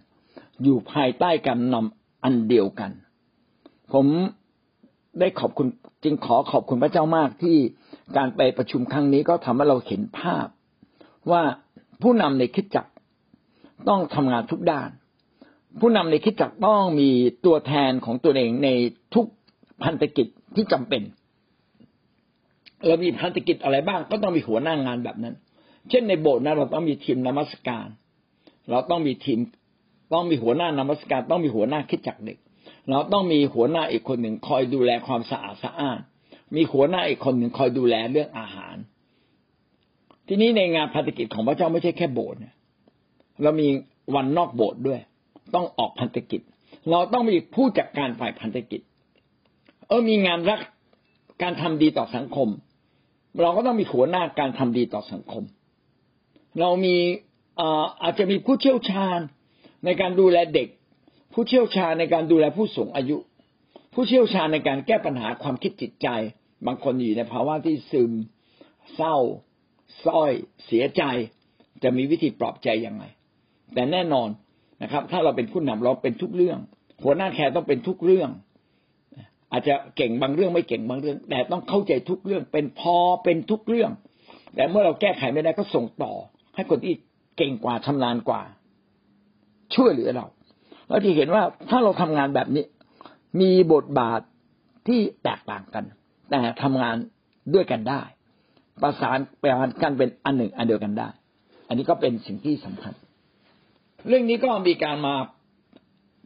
[0.64, 2.92] อยู่ภายใต้กันนำอันเดียวกัน
[3.94, 4.06] ผม
[5.20, 5.68] ได้ขอบคุณ
[6.04, 7.58] จึงขอขอบคุณพระเจ้ามากที่
[8.18, 10.48] การไปประชุมครั้งนี้ก็ทำให้เราเห็นภาพ
[11.32, 11.44] ว่า
[12.02, 12.86] ผู้นำในคิดจัก
[13.90, 14.90] ต้องทำงานทุกด้าน
[15.80, 17.10] ผู้นำในคิดจักต้องมี
[17.46, 18.70] ตัวแทนของตัวเองใน
[19.16, 19.26] ทุก
[19.84, 21.02] พันธกิจที่จำเป็น
[22.86, 25.36] เรามีพันธกิจอะไรบ้าง ก็ต้องมีหัวหน้างงานแบบนั้น
[25.90, 27.88] เช่นในโบสถ์นะเราต้องมีทีมนมัสการ
[28.70, 29.40] เราต้องมีทีม
[30.14, 32.38] ต้องมีหัวหน้านมัสการ ต้องมีหัวหน้าคิดจักเด็ก
[32.90, 35.98] เราต้องมีหัวหน้าอีกคนหนึ่งคอยดูแลความสะอาดสะอ้าน
[36.56, 38.76] มีหัวหน้าอีกคนหนึ่งคอยดูแลเรื่องอาหาร
[40.28, 42.40] ทีนี้ในงานพันธกิจของพระเจ้าไม่ใช่แค่โบสถ์
[43.44, 43.68] เรามี
[44.16, 45.00] วันนอกโบสถ์ด้วย
[45.56, 46.42] ต้องออกพันธกิจ
[46.90, 48.82] เราต้องมีผู้จัดการฝ่ายพันธกิจ
[49.88, 50.60] เออมีงานรัก
[51.42, 52.50] การทำดีต่อสังคม
[53.42, 55.44] เราก็ต้องมีหัวหน้าการทำดีต่อสังคม
[56.60, 56.96] เรามี
[58.02, 59.20] อาจจะมีผู้เชี่ยวชาญ
[59.86, 60.68] ในการดูแลเด็ก
[61.34, 63.18] ผู้เชี่ยวชาญในการดูแลผู้สูงอายุ
[63.94, 66.08] ผู้เชี่ยวชาญในการแก้ปัญหาความคิดจิตใจ
[66.66, 68.12] บางคนอยู่ในภาวะที่ซึม
[68.96, 69.16] เศร้า
[70.06, 70.32] ส้อย
[70.66, 71.04] เสียใจ
[71.84, 73.04] จะมีวิธีปลอบใจยังไง
[73.74, 74.30] แต่แน่นอน
[74.84, 76.60] นะครับ ถ้าเราเป็นผู้นำเราเป็นทุกเรื่อง
[77.04, 78.30] หัวหน้าแคร์ต้องเป็นทุกเรื่อง
[79.52, 83.92] อาจจะเก่งบางเรื่องไม่เก่งบางเรื่อง แต่ต้องเข้าใจทุกเรื่อง เป็นพอเป็นทุกเรื่อง
[84.56, 86.14] แต่เมื่อเราแก้ไขไม่ได้ก็ส่งต่อ
[86.56, 86.94] ให้คนที่
[87.38, 88.42] เก่งกว่าชำนาญกว่า
[89.76, 90.26] ช่วยเหลือเรา
[90.88, 92.66] เราที่เห็นว่าถ้าเราทำงานแบบนี้
[93.42, 94.22] มีบทบาท
[94.88, 95.84] ที่แตกต่างกัน
[96.30, 96.96] แต่ทำงาน
[97.54, 98.02] ด้วยกันได้
[98.82, 99.44] ประสานไป
[99.82, 101.08] กันเป็นอันหนึ่ง อันเดียวกันได้
[101.68, 102.94] อันนี้ก็เป็นสิ่งที่สำคัญ
[104.08, 105.16] เรื่องนี้ก็มีการมา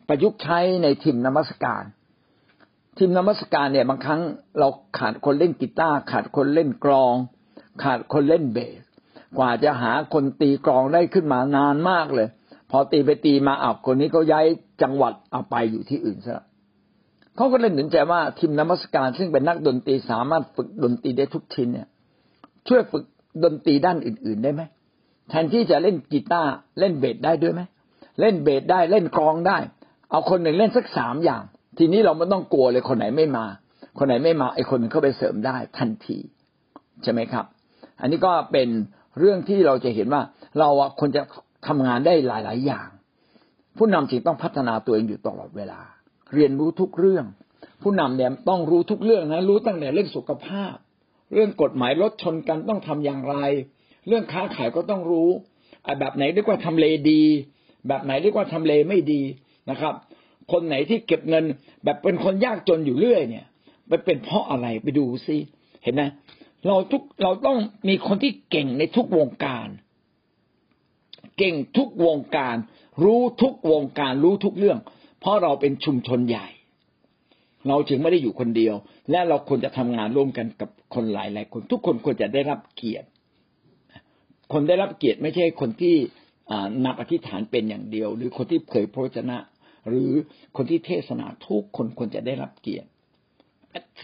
[0.08, 1.84] ประยุกต์ใช้ในทีมนมัสการ
[2.98, 4.22] ทีมนมัสการเนี่ยบางครั้ง
[4.60, 4.68] เรา
[5.00, 7.16] ขาดคนเล่นกีตาร์ขาดคนเล่นกลอง
[7.84, 8.82] ขาดคนเล่นเบส
[9.38, 12.28] กว่าจะหาคนตีกลองได้ขึ้นมานานมากเลย
[12.72, 14.45] พอตีไปตีมาอับคนนี้ก็ย้าย
[14.82, 16.43] จังหวัดเอาไปอยู่ที่อื่นซะ
[17.36, 21.88] เขาก็เลยหนุนใจว่าทีมนมัสการ ซึ่งเป็นนักดนตรีสามารถฝึกดนตรีได้ทุกชิ้นเนี่ย
[22.68, 23.03] ช่วยฝึก
[23.43, 24.61] ดนตรีด้านอื่น ๆได้ไหม
[25.30, 27.61] แทนที่จะเล่นกีตาร์เล่นเบสได้ด้วยไหม
[28.20, 29.57] เล่นเบสได้เล่นกลองได้
[30.11, 31.43] เอาคนหนึ่งเล่นสักสามอย่าง
[31.78, 33.45] ทีนี้เราไม่ต้องกลัวเลยคนไหนไม่มา
[33.97, 36.18] คนไหนไม่มาไอ้คนนึงเข้าไปเสริมได้ทันที
[37.03, 37.45] ใช่ไหมครับ
[38.01, 38.70] อันนี้ก็เป็น
[39.20, 40.22] เรื่องที่เราจะเห็นว่า
[40.59, 41.22] เราควรจะ
[41.68, 42.88] ทำงานได้หลาย ๆ อย่าง
[43.78, 45.80] ผู้นำจึงต้องพัฒนาตัวเองอยู่ตลอดเวลา
[46.34, 47.26] เรียนรู้ทุกเรื่อง
[47.82, 50.74] ผู้นำเนี่ยต้องรู้ทุกเรื่องนะรู้ตั้งแต่เรื่องสุขภาพ
[51.34, 53.36] เรื่องกฎหมายรถชนกันต้องทำอย่างไร
[54.08, 55.30] เรื่องค้าขายก็ต้องรู้
[56.00, 57.24] แบบไหนเรียกว่าทำเลดี
[57.88, 59.22] แบบไหนเรียกว่าทำเลไม่ดี
[59.70, 59.94] นะครับ
[60.52, 61.44] คนไหนที่เก็บเงิน
[61.84, 63.46] แบบเป็นคนยากจนอยู่เรื่อยเนี่ย
[63.88, 65.38] ไปเป็นเพราะอะไรไปดูซิ
[65.84, 66.04] เห็นไหม
[66.68, 67.58] เราทุกเราต้อง
[67.90, 69.68] มีคนที่เก่งในทุกวงการ
[71.38, 72.56] เก่งทุกวงการ
[73.04, 74.80] รู้ทุกวงการรู้ทุกเรื่อง
[75.20, 76.48] เพราะเราเป็นชุมชนใหญ่
[77.68, 78.76] เราจึงไม่ได้อยู่คนเดียว
[79.12, 83.08] และเราควรจะทำงานร่วมกันกับคนหลายหลายคน ทุกคนควรจะได้รับเกียรติ
[84.53, 85.95] คนได้รับเกียรติไม่ใช่คนที่
[86.86, 89.38] นักอธิษฐานเป็นอย่างเดียว หรือคนที่เผยพระวจนะ
[89.88, 90.12] หรือ
[90.55, 92.88] คนที่เทศนาทุกคนควรจะได้รับเกียรติ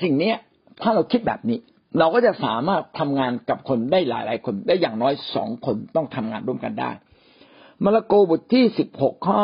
[0.01, 0.33] สิ่งนี้
[0.81, 1.59] ถ้าเราคิดแบบนี้
[1.99, 6.91] เราก็จะสามารถทำงานกับคนได้หลายหลายคน ได้อย่างน้อยสองคนต้องทำงานร่วมกันได้
[7.83, 9.41] มาระโกบทที่สิบหกข้อ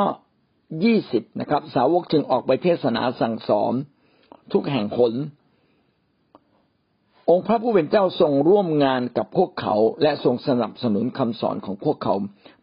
[0.83, 3.73] ยี่สิบนะครับ สาวกจึงออกไปเทศนาสั่งสอน
[4.53, 5.13] ทุกแห่งขน
[7.29, 12.15] องค์พระผู้เป็นเจ้าทรงร่วมงานกับพวกเขา และทรงสนับสนุนคำสอนของพวกเขา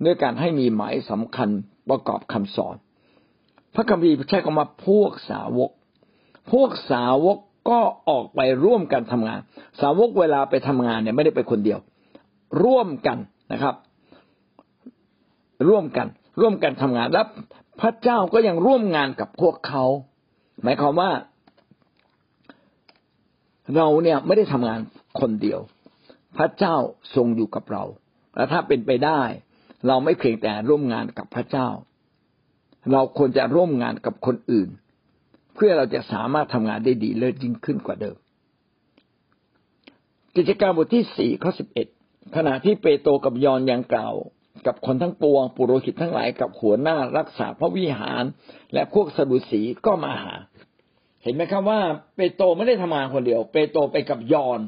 [0.04, 1.48] ด้วยการให้มีหมายสำคัญ
[1.88, 2.76] ประกอบคำสอน
[3.74, 5.70] พระคัมภีร์ใช้คำว่าพวกสาวก
[6.52, 7.38] พวกสาวก
[7.70, 9.40] ก็ออกไปร่วมกันทำงาน
[9.80, 11.78] สาวกเวลาไปทำงานเนี่ยไม่ได้ไปคนเดียว
[12.64, 13.18] ร่วมกัน
[13.52, 13.74] นะครับ
[15.68, 16.06] ร่วมกัน
[16.40, 17.26] ร่วมกันทำงานแล้ว
[17.80, 19.84] พระเจ้าก็ยังร่วมงานกับพวกเขา
[20.62, 21.10] หมายความว่า
[23.74, 24.80] เราเนี่ยไม่ได้ทำงาน
[25.20, 25.60] คนเดียว
[26.36, 26.76] พระเจ้า
[27.14, 27.84] ทรงอยู่กับเรา
[28.34, 29.22] และถ้าเป็นไปได้
[29.86, 31.68] เราไม่เพียงแต่ร่วมงานกับพระเจ้า
[32.92, 34.68] เราควรจะร่วมงานกับคนอื่น
[35.54, 38.16] เพื่อเราจะสามารถทำงานได้ดีเลิศยิ่งขึ้นกว่าเดิม
[40.36, 41.86] กิจการบทที่สี่ข้อสิบเอ็ด
[42.36, 44.14] ขณะที่เปโตรกับยอนยังกล่าว
[44.66, 48.24] กับคนทั้งปวงปุโรหิตทั้งหลายกับหัวหน้ารักษาพระวิหาร
[48.72, 50.34] และพวกสดุสีก็มาหา
[51.26, 51.80] เห็นไหมครับว่า
[52.16, 54.60] เปโตรไม่ได้ทำงานคนเดียว เปโตรไปกับยอน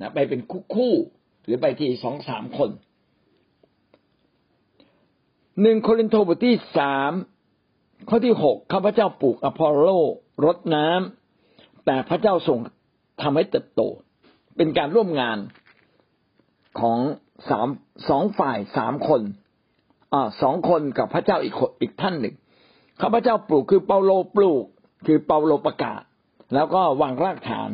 [0.00, 0.94] นะไปเป็นคู่คู่
[1.44, 2.70] หรือไปที่สองสามคน
[5.60, 7.12] หนึ่งโครินธ์บทที่สาม
[8.08, 9.86] ข้อที่หกข้าพเจ้าปลูกอพอลโล
[10.44, 12.58] รดน้ำแต่พระเจ้าทรง
[13.22, 13.82] ทำให้เติบโต
[14.56, 15.38] เป็นการร่วมงาน
[16.80, 16.98] ของ
[17.50, 17.68] สาม
[18.08, 19.20] สองฝ่ายสามคน
[20.12, 22.34] อ่าสองคนกับพระเจ้าอีกอีกท่านหนึ่ง
[23.02, 24.64] ข้าพเจ้าปลูกคือเปาโลปลูก
[25.06, 26.02] คือเปาโลประกาศ
[26.54, 27.70] แล้วก็วางรากฐาน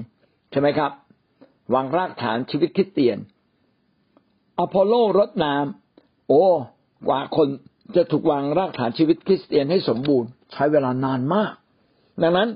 [0.50, 0.92] ใช่ไหมครับ
[1.74, 3.18] วางรากฐานชีวิตคริสเตียน
[4.58, 6.44] อพอลโลรดน้ำโอ้
[7.08, 7.48] กว่าคน
[7.96, 11.52] จะถูกวางรากฐานชีวิตคริสเตียนให้สมบูรณ์ใช้เวลานานมาก
[12.22, 12.48] ดังนั้น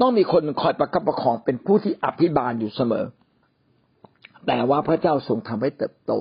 [0.00, 3.06] ต้องมีคนคอยประคับประคองเป็นผู้ที่อภิบาลอยู่เสมอ
[4.46, 6.12] แต่ว่าพระเจ้าทรงทำให้เติบโต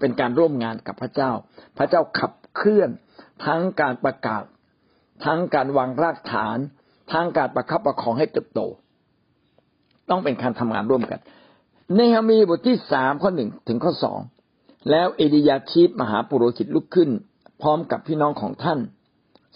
[0.00, 1.30] เป็นการร่วมงานกับพระเจ้า
[1.78, 2.90] พระเจ้าขับเคลื่อน
[3.46, 4.44] ทั้งการประกาศ
[5.24, 6.58] ทั้งการวางรากฐาน
[7.12, 8.60] ทั้งการประคับประคองให้เติบโต
[10.10, 11.20] ต้องเป็นการทำงานร่วมกัน
[11.94, 14.20] เนฮามีบทที่สามข้อหนึ่งถึงข้อสอง
[14.90, 17.10] แล้วเอลียาชีพมหาปุโรหิตลุกขึ้น
[17.62, 18.78] พร้อมกับพี่น้องของท่าน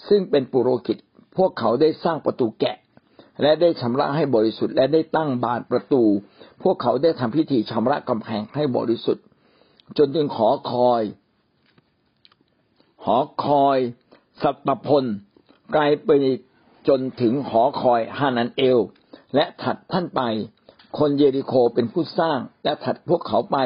[0.08, 0.98] ซึ่งเป็นปุโรหิต
[1.36, 2.76] พวกเขาได้สร้างประตูแกะ
[3.42, 6.02] และได้ชำระให้บริสุทธิ์และได้ตั้งบานประตู
[6.62, 9.24] พวกเขาได้ทำพิธีชำระกำแพงให้บริสุทธิ์
[9.98, 11.02] จนถึงขอคอย
[13.04, 13.78] หอคอย
[14.42, 15.04] สัตพล
[15.72, 16.10] ไกลไป
[16.88, 18.78] จนถึงหอคอยฮานันเอล
[19.34, 20.22] และถัดท่านไป
[20.98, 23.56] คนเยริโคเป็นผู้สร้าง และถัดพวกเขาไป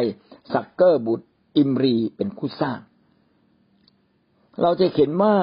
[0.52, 2.78] สักเกอร์บุตรอิมรีเป็นผู้สร้าง
[4.62, 5.34] เราจะเห็นว่า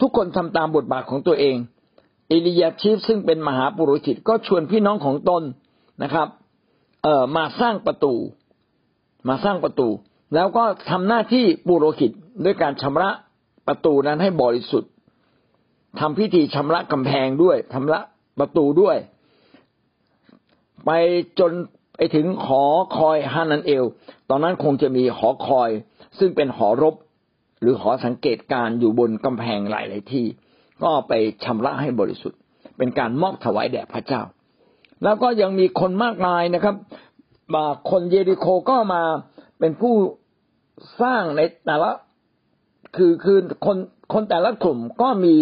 [0.00, 1.56] ทุกคนทำตามบทบาทของตัวเอง
[2.28, 5.42] เอลียาชีฟซึ่งเป็นมหาปุโรหิตก็ชวนพี่น้องของตน
[6.02, 6.28] นะครับ
[7.02, 8.14] เอ่อมาสร้างประตู
[9.28, 9.88] มาสร้างประตู
[10.34, 12.10] แล้วก็ทำหน้าที่ปุโรหิต
[12.44, 13.10] ด้วยการชำระ
[13.66, 14.90] ประตูนั้นให้บริสุทธิ์
[16.00, 18.00] ทำพิธีชำระกำแพงด้วยชำระ
[18.38, 18.96] ประตูด้วย
[20.84, 20.90] ไป
[21.38, 21.52] จน
[21.96, 22.64] ไปถึงหอ
[22.96, 23.84] คอยฮานันเอล
[24.30, 25.70] ตอนนั้นคงจะมีหอคอย
[26.18, 26.94] ซึ่งเป็นหอรบ
[27.60, 30.26] หรือหอสังเกตการอยู่บนกำแพงหลายๆที่
[30.82, 31.12] ก็ไป
[31.44, 32.38] ชำระให้บริสุทธิ์
[32.78, 34.22] เป็นการมอบถวายแด่พระเจ้า
[35.04, 36.76] แล้วก็ยังมีคนมากมายนะครับ
[37.90, 39.02] คนเยริโคก็มา
[39.58, 39.94] เป็นผู้
[41.02, 41.90] สร้างในแต่ละ
[42.96, 43.76] คือคือคน
[44.12, 45.34] คนแต่ละกลุ่มก็มี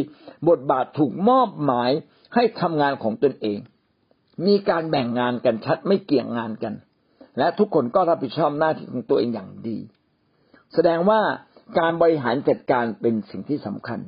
[0.48, 1.90] บทบาทถูกมอบหมาย
[2.34, 3.58] ให้ทำงานของตนเอง
[4.46, 6.74] มีการแบ่งงานกันชัดไม่เกี่ยงงานกัน
[7.38, 9.78] และทุกคนก็รับผิดชอบหน้าที่ของตัวเองอย่างดี
[10.74, 11.20] แสดงว่า
[11.78, 14.00] การบริหารจัดการเป็นสิ่งที่สำคัญ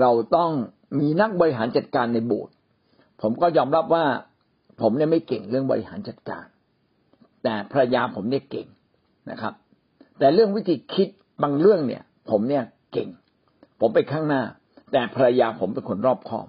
[0.00, 0.50] เราต้อง
[1.00, 2.54] มีนักบริหารจัดการในโบสถ์
[3.22, 4.04] ผมก็ยอมรับว่า
[4.80, 6.46] ผมเนี่ยไม่เก่งเรื่องบริหารจัดการ
[7.42, 8.66] แต่ภรรยาผมเนี่ยเก่ง
[9.30, 9.54] นะครับ
[10.18, 11.08] แต่เรื่องวิธีคิด
[11.42, 13.08] บางเรื่องเนี่ย ผมเนี่ยเก่ง
[13.82, 14.42] ผมไปข้างหน้า
[14.92, 16.46] แต่ภรรยาผมเป็นคนรอบคอบ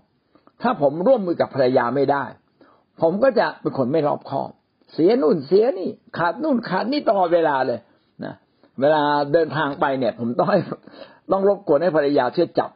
[0.61, 2.23] ถ้าผมร่วมมือกับภรรยาไม่ได้
[3.01, 4.49] ผมก็จะเป็นคนไม่รอบคอบ
[4.93, 7.79] เสียนู่นเสียนี่ ขาดนู่นขาดนี่ตลอดเวลาเลย
[8.25, 8.35] นะ
[8.81, 9.03] เวลา
[9.33, 10.59] เดินทางไปเนี่ย ผมต้องให้
[11.31, 12.71] ต้องรบกวนให้ภรรยาช่วยจับ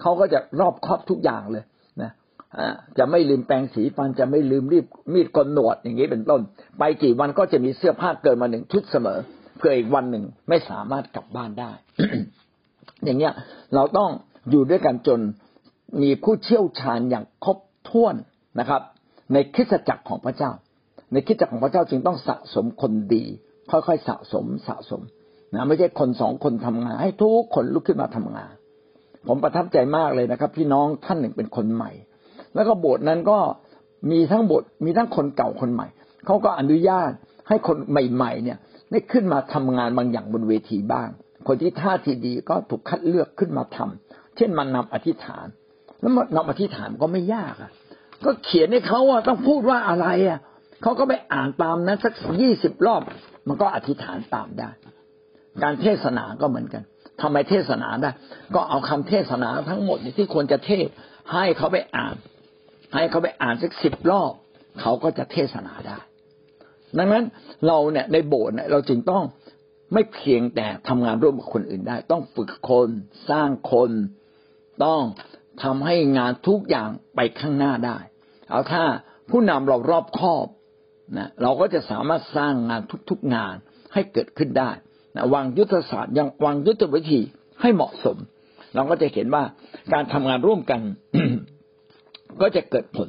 [0.00, 1.64] เขาก็จะรอบคอบทุกอย่างเลย
[2.02, 2.10] นะ
[2.98, 6.40] จะไม่ลืมแปรงสีฟันจะไม่ลืมรีบมีดกลหนวดอย่างนี้เป็นต้น
[6.78, 9.18] ไปกี่วันก็จะมีเสื้อผ้าเกินมาหนึ่งชุดเสมอ
[9.58, 11.70] เพื่ออีกวันหนึ่งไม่สามารถกลับบ้านได้
[13.04, 13.32] อย่างเงี้ย
[13.74, 14.10] เราต้อง
[14.50, 15.20] อยู่ด้วยกันจน
[16.02, 18.14] มีผู้เชี่ยวชาญอย่างครบถ้วน
[18.60, 18.82] นะครับ
[19.32, 20.50] ในคิดจักรของพระเจ้า
[21.12, 23.24] ในคิดจักรของพระเจ้าจึงต้องสะสมคนดี
[23.70, 25.02] ค่อยๆสะสมสะสม
[25.54, 28.52] นะไม่ใช่คนสองคนทำงาน ให้ทุกคนลุกขึ้นมาทำงาน
[29.26, 31.90] ผมประทับใจมากเลยนะครับ พี่น้องท่านหนึ่งเป็นคนใหม่
[32.54, 33.38] แล้วก็โบสถ์นั้นก็
[34.10, 35.86] มีทั้งบทมีทั้งคนเก่าคนใหม่
[36.26, 37.10] เขาก็อนุญาต
[37.48, 38.58] ให้คนใหม่ ๆ เนี่ย
[38.90, 41.08] ได้ขึ้นมาทำงานบางอย่างบนเวทีบ้าง
[41.48, 45.46] คนที่ท่าทีดีก็ถูกคัดเลือกขึ้นมาทำเช่นมันนำอธิษฐาน
[46.00, 47.72] แล้วนำอธิษฐานก็ไม่ยากอะ
[48.24, 50.40] ก็เขียนให้เขาว่าต้องพูดว่าอะไรอะ
[50.82, 53.02] เขาก็ไปอ่านตามนั้นสักยี่สิบรอบ
[53.48, 54.70] มันก็อธิษฐานตามได้
[55.62, 56.82] การเทศนาก็เหมือนกัน
[57.20, 58.10] ทำไมเทศนาได้
[58.54, 60.86] ก็เอาคำเทศนาทั้งหมดที่ควรจะเทศ
[61.32, 62.14] ให้เขาไปอ่าน
[62.94, 64.32] ให้เขาไปอ่านสักสิบรอบ
[64.80, 65.98] เขาก็จะเทศนาได้
[66.98, 67.24] ดังนั้น
[67.66, 69.22] เราเนี่ยในโบสถ์เนี่ยเราจึงต้อง
[69.92, 72.88] ไม่เพียงแต่ทำงานร่วมกับคนอื่นได้ ต้องฝึกคน
[73.30, 73.90] สร้างคน
[74.84, 75.02] ต้อง
[75.62, 77.98] ทำให้งานทุกอย่างไปข้างหน้าได้
[78.48, 78.84] เอาถ้า
[79.30, 80.46] ผู้นำเรารอบคอบ
[81.16, 83.54] นะเราก็จะสามารถสร้างงานทุกๆงาน
[83.92, 84.70] ให้เกิดขึ้นได้
[85.14, 87.20] นะวางยุทธศาสตร์ยังวางยุทธวิธี
[87.60, 88.16] ให้เหมาะสม
[88.74, 89.44] เราก็จะเห็นว่า
[89.92, 90.80] การทำงานร่วมกัน
[92.40, 93.08] ก็จะเกิดผล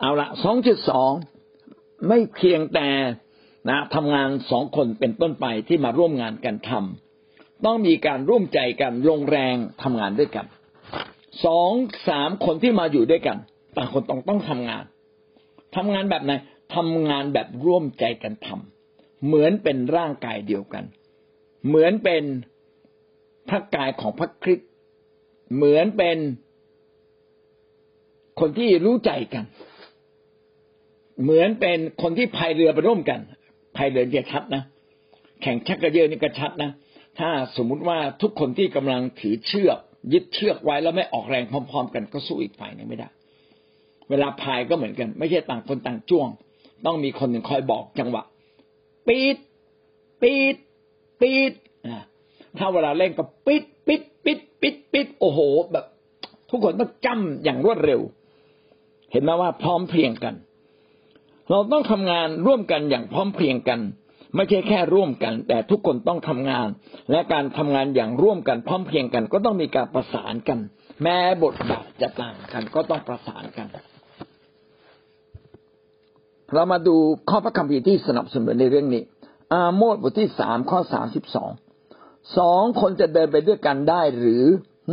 [0.00, 1.12] เอาละสองจุดสอง
[2.08, 2.88] ไม่เพียงแต่
[3.68, 10.46] นะทำงานสองคนเป็นต้นไปที่มาร่วมงานกันทำต้องมีการร่วมใจกันลงแรงทำงานด้วยกัน
[11.44, 11.72] สอง
[12.08, 13.38] สามคนที่มาอยู่ด้วยกัน
[13.76, 14.84] ต่างคนต้องต้องทำงาน
[15.76, 16.32] ทำงานแบบไหน
[16.74, 20.84] ทำงานแบบร่วมใจกันทำเหมือนเป็นร่างกายเดียวกัน
[21.66, 22.22] เหมือนเป็น
[23.48, 24.68] พระกายของพระคริสต์
[25.54, 26.18] เหมือนเป็น
[28.40, 29.44] คนที่รู้ใจกัน
[31.22, 33.20] เหมือนเป็นคนที่พายเรือไปร่วมกัน
[33.76, 34.62] ภายเรือจะชัดนะ
[35.42, 36.70] แข่งชักกระเยอะนี่ก็ชัดนะ
[37.18, 39.78] ถ้าสมมุติว่าทุกคนที่กำลังถือเชือก
[40.12, 43.08] ยึดเชือกไว้แล้วไม่ออกแรงพร้อม ๆ กันก็สู้อีกฝ่ายนึงไม่ได้
[44.10, 46.28] เวลาพายก็เหมือนกัน ไม่ใช่ต่างคนต่างจ้วง
[46.86, 48.22] ต้องมีคนหนึ่งคอยบอกจังหวะ
[49.06, 49.36] ปีด
[50.22, 50.56] ปีด
[51.20, 51.52] ปีด
[52.58, 55.40] ถ้าเวลาเล่นก็ปิดปิดปิดปิดปิดโอ้โห
[55.72, 55.84] แบบ
[56.50, 58.00] ทุกคนต้องจำอย่างรวดเร็ว
[59.12, 60.34] เห็นไหมว่าพร้อมเพรียงกัน
[61.50, 63.80] เราต้องทำงานร่วมกันอย่างพร้อมเพรียงกัน
[64.36, 66.68] ไม่ใช่แค่ร่วมกัน แต่ทุกคนต้องทำงาน
[67.10, 70.58] และการทำงานอย่างร่วมกันพร้อมเพรียงกัน ก็ต้องมีการประสานกัน
[71.02, 73.66] แม้บทบาทจะต่างกัน ก็ต้องประสานกัน
[76.54, 76.96] เรามาดู
[77.28, 79.02] ข้อพระคัมภีร์ที่สนับสนุนในเรื่องนี้
[79.52, 81.50] อาโมดบทที่สามข้อสามสิบสอง
[82.38, 84.42] สองคนจะเดินไปด้วยกันได้หรือ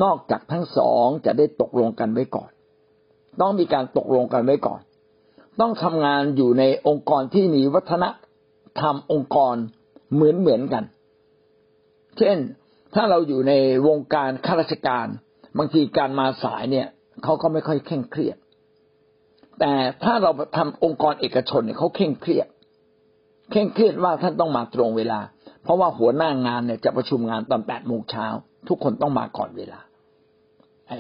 [0.03, 2.51] นอกจากทั้งสองจะได้ตกลงกันไว้ก่อน
[3.41, 4.81] ต้องมีการตกลงกันไว้ก่อน
[5.59, 8.05] ต้องทำงานอยู่ในองค์กรที่มีวัฒน
[8.79, 9.55] ธรรมองค์กร
[10.13, 10.83] เหมือนเหมือนกัน
[12.17, 12.37] เช่น
[12.95, 13.53] ถ้าเราอยู่ใน
[13.87, 15.07] วงการข้าราชการ
[15.57, 16.87] บางทีการมาสายเนี่ย
[17.23, 18.37] เขาก็ไม่ค่อยเคร่งเครียด
[19.59, 19.73] แต่
[20.03, 22.47] ถ้าเราทำองค์กรเอกชนเนี่ยเขาเคร่งเครียด
[23.51, 25.19] เคร่งเครียดว่าท่านต้องมาตรงเวลา
[25.63, 28.25] เพราะว่าหัวหน้างานเนี่ยจะประชุมงานตอนแปดโมงเช้า
[28.67, 29.79] ทุกคนต้องมาก่อนเวลา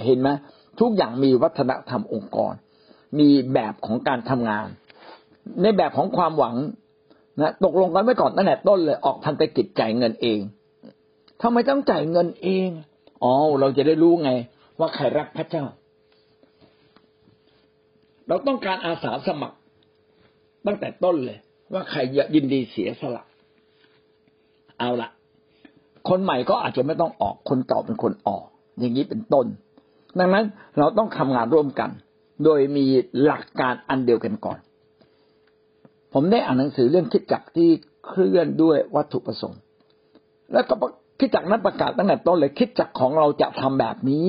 [0.05, 0.29] เห็นไหม
[0.79, 2.53] ทุกอย่างมีวัฒนธรรมองค์กร
[3.19, 4.67] มีแบบของการทำงาน
[5.61, 6.55] ในแบบของความหวัง
[7.41, 10.39] นะตกลงกันไว้ก่อนตั้งแต่ต้นเลยออกพันธกิจจ่ายเงินเอง
[11.41, 12.69] ทำไมต้องจ่ายเงินเอง
[13.23, 14.31] อ๋อเราจะได้รู้ไง
[14.79, 15.65] ว่าใครรักพระเจ้า
[18.27, 19.57] เราต้องการอาสาสมัคร
[20.65, 21.37] ตั้งแต่ต้นเลย
[21.73, 21.99] ว่าใคร
[22.35, 23.23] ยินดีเสียสละ
[24.79, 25.09] เอาละ
[26.09, 28.43] คนใหม่ก็อาจจะไม่ต้องออกคนเก่าเป็นคนออก
[28.79, 29.45] อย่างนี้เป็นต้น
[30.19, 30.45] ดังนั้น
[30.77, 31.89] เราต้องทำงานร่วมกัน
[32.43, 32.85] โดยมี
[33.23, 34.59] หลักการอันเดียวกันก่อน
[36.13, 37.69] ผมได้อ่านหนังสือเรื่องคิดจักที่
[38.05, 39.59] เคลื่อนด้วยวัตถุประสงค์
[40.53, 40.75] แล้วก็
[41.19, 44.27] คิดจักนั้นประกาศตั้งแต่ต้นเลยคิดจักของเราจะทำแบบนี้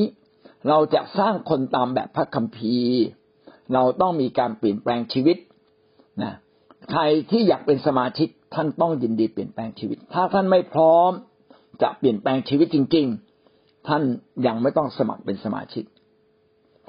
[0.69, 3.01] เราจะสร้างคนตามแบบพระคัมภีร์
[3.75, 5.37] เราต้องมีการเปลี่ยนแปลงชีวิต
[6.23, 6.33] นะ
[6.91, 11.11] ใครที่อยากเป็นสมาชิกท่านต้องยินดีเปลี่ยนแปลงชีวิต ถ้าท่านไม่พร้อม
[11.83, 13.07] จะเปลี่ยนแปลงชีวิตจริง
[13.47, 14.03] ๆ ท่าน
[14.47, 15.85] ยังไม่ต้องสมัครเป็นสมาชิก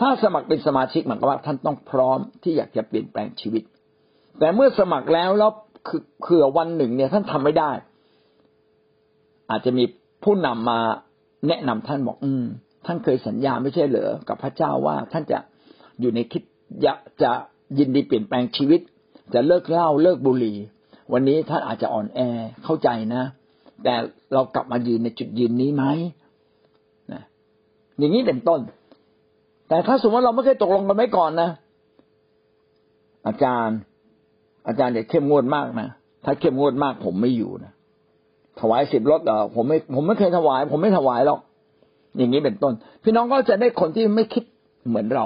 [0.06, 3.64] ถ้าสมัครเป็นสมาชิกหมายความว่าท่านต้องพร้อมที่อยากจะเปลี่ยนแปลงชีวิต
[4.40, 5.52] แต่เมื่อสมัครแล้วแล้ว
[5.88, 7.72] คือเผื่อวันหนึ่งเนี่ยท่านทำไม่ได้
[9.50, 9.84] อาจจะมี
[10.24, 10.80] ผู้นำมา
[11.48, 12.46] แนะนำท่านบอก อืม
[12.86, 15.40] ท่านเคยสัญญาไม่ใช่เหรอกับพระเจ้าว่าท่านจะ
[16.00, 16.44] อยู่ในคิด
[16.84, 17.32] อยากจะ
[17.78, 18.82] ยินดีเปลี่ยนแปลงชีวิต
[19.34, 20.58] จะเลิกเหล้าเลิกบุหรี่
[21.14, 22.20] วันนี้ท่านอาจจะอ่อนแอ
[22.64, 23.24] เข้าใจนะ
[23.84, 23.94] แต่
[24.34, 25.84] เรากลับมายืนในจุดยืนนี้ไหม
[27.12, 27.22] นะ
[27.98, 28.60] อย่างนี้เป็นต้น
[29.74, 31.50] แต่ถ้าสมมติเราไม่เคยตกลงกันไว้ก่อนนะ
[33.28, 33.78] อาจารย์
[34.68, 35.90] อาจารย์เด็กเข้มงวดมากนะ
[36.26, 37.72] ถ้าเข้มงวดมากผมไม่อยู่นะ
[38.60, 41.40] ถวายสิบรถเออผมไม่ ผมไม่เคยถวาย ผมไม่ถวายหรอก
[42.18, 44.44] อย่างนี้เป็นต้น พี่น้องก็จะได้คนที่ไม่คิด
[44.88, 45.26] เหมือนเรา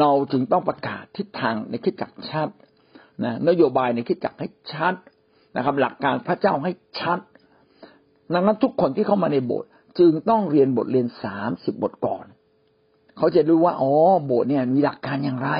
[0.00, 2.48] เราจึงต้องประกาศทิศทางในคิดจักชัด
[3.24, 4.94] นะนโยบายในคิดจักให้ชัด
[5.56, 7.18] นะครับ หลักการพระเจ้าให้ชัด
[8.34, 12.26] ดังนั้นทุกคนที่เข้ามาในโบสถ์จึงต้องเรียนบทเรียนสามสิบบทก่อน
[13.16, 13.92] เขาจะรู้ว่าอ๋อ
[14.24, 15.50] โบสถ์เนี่ยมีหลักการอย่างไร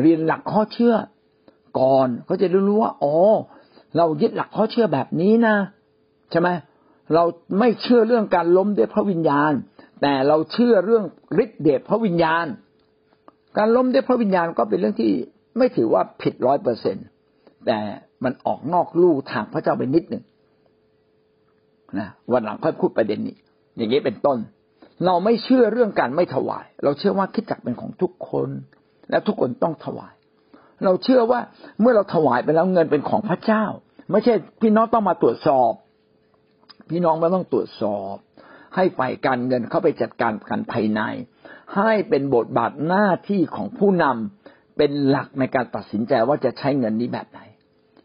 [0.00, 0.94] เรียนหลักข้อเชื่อ
[1.78, 3.14] ก่อนเขาจะด้รู้ว่าอ๋อ
[3.96, 5.56] เรายึดหลักข้อเชื่อแบบนี้นะ
[6.30, 6.48] ใช่ไหม
[7.14, 7.24] เรา
[7.58, 9.52] ไม่เชื่อเรื่องการล้มด้วยพระวิญญาณ
[10.02, 11.04] แต่เราเชื่อเรื่อง
[11.42, 12.46] ฤทธิ์เดชพระวิญญาณ
[13.58, 15.12] การล้มด้วยพระวิญญาณก็เป็นเรื่องที่
[15.58, 16.96] ไม่ถือว่าผิดร้อยเปอร์เซ็น
[17.66, 17.78] แต่
[18.24, 20.22] มันออกนอกลู่ทางพระเจ้าไปนิดหนึ่ง
[21.98, 23.36] นะวันหลังค่อยพูดประเด็นนี้
[23.76, 24.38] อย่างนี้เป็นต้น
[25.04, 28.48] เราไม่เชื่อเรื่องการไม่ถวาย เราเชื่อว่าคิดจักเป็นของทุกคน
[29.10, 30.14] และทุกคนต้องถวาย
[30.84, 31.40] เราเชื่อว่า
[31.80, 33.64] เมื่อเราถวายไปแล้วเงินเป็นของพระเจ้า
[34.10, 35.72] ไม่ใช่พี่น้องต้องมาตรวจสอบ
[36.90, 38.14] พี่น้องไม่ต้องตรวจสอบ
[38.74, 41.00] ให้ฝ่ายการเงินเข้าไปจัดการกันภายใน
[41.76, 47.40] ให้เป็นบทบาทหน้าที่ของผู้นำเป็นหลักในการตัดสินใจว่าจะใช้เงินนี้แบบไหน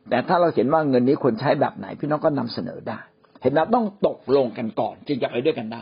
[0.09, 2.99] แต่ถ้าเราเห็นว่าเงินนี้ควรใช้แบบไหน พี่น้องก็นำเสนอได้
[3.41, 5.81] เห็นไหมต้องตกลงกันก่อนจึงจะไปด้วยกันได้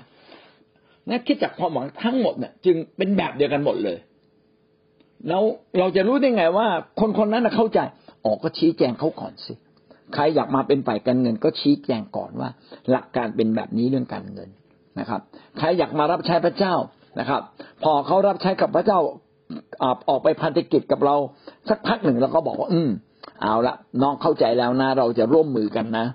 [1.09, 3.97] นั่นคิดจากความหวังทั้งหมดเนี่ยจึงเป็นแบบเดียวกันหมดเลย
[5.27, 5.43] แล้ว
[5.79, 6.67] เราจะรู้ได้ไงว่า
[6.99, 7.79] คนคนนั้นเข้าใจ
[8.25, 9.53] ออกก็ชี้แจงเขาก่อนสิ
[10.13, 12.49] ใครอยากมาเป็นฝ่ายการเงิน ก็ชี้แจงก่อนว่า
[12.91, 14.49] หลักการเป็นแบบนี้เรื่องการเงิน
[14.99, 15.21] นะครับ
[15.57, 16.73] ใครอยากมารับใช้พระเจ้า
[17.19, 17.41] นะครับ
[17.83, 18.99] พอเขารับใช้กับพระเจ้า
[20.09, 21.15] ออกไปพันธกิจกับเรา
[21.69, 22.89] สักพักหนึ่งเราก็บอกว่า อืม
[23.41, 26.05] เอาละน้องเข้าใจแล้วนะ เราจะร่วมมือกันนะ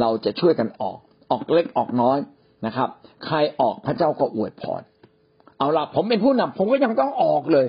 [0.00, 0.98] เราจะช่วยกันออก
[1.30, 2.18] ออกเล็กออกน้อย
[2.66, 2.88] นะครับ
[3.26, 4.82] ใครออกพระเจ้าก็อวยพร
[5.58, 7.66] เอาละผมเป็นผู้นำผมก็ยังต้องออกเลย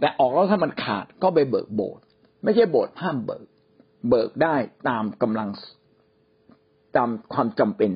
[0.00, 2.04] แต่ออกแล้วถ้ามันขาดก็ไปเบิกโบสถ์
[2.44, 3.44] ไม่ใช่โบสถ์ห้ามเบิก
[4.08, 4.54] เบิกได้
[4.88, 5.48] ตามกำลัง
[6.96, 7.92] ตามความจำเป็น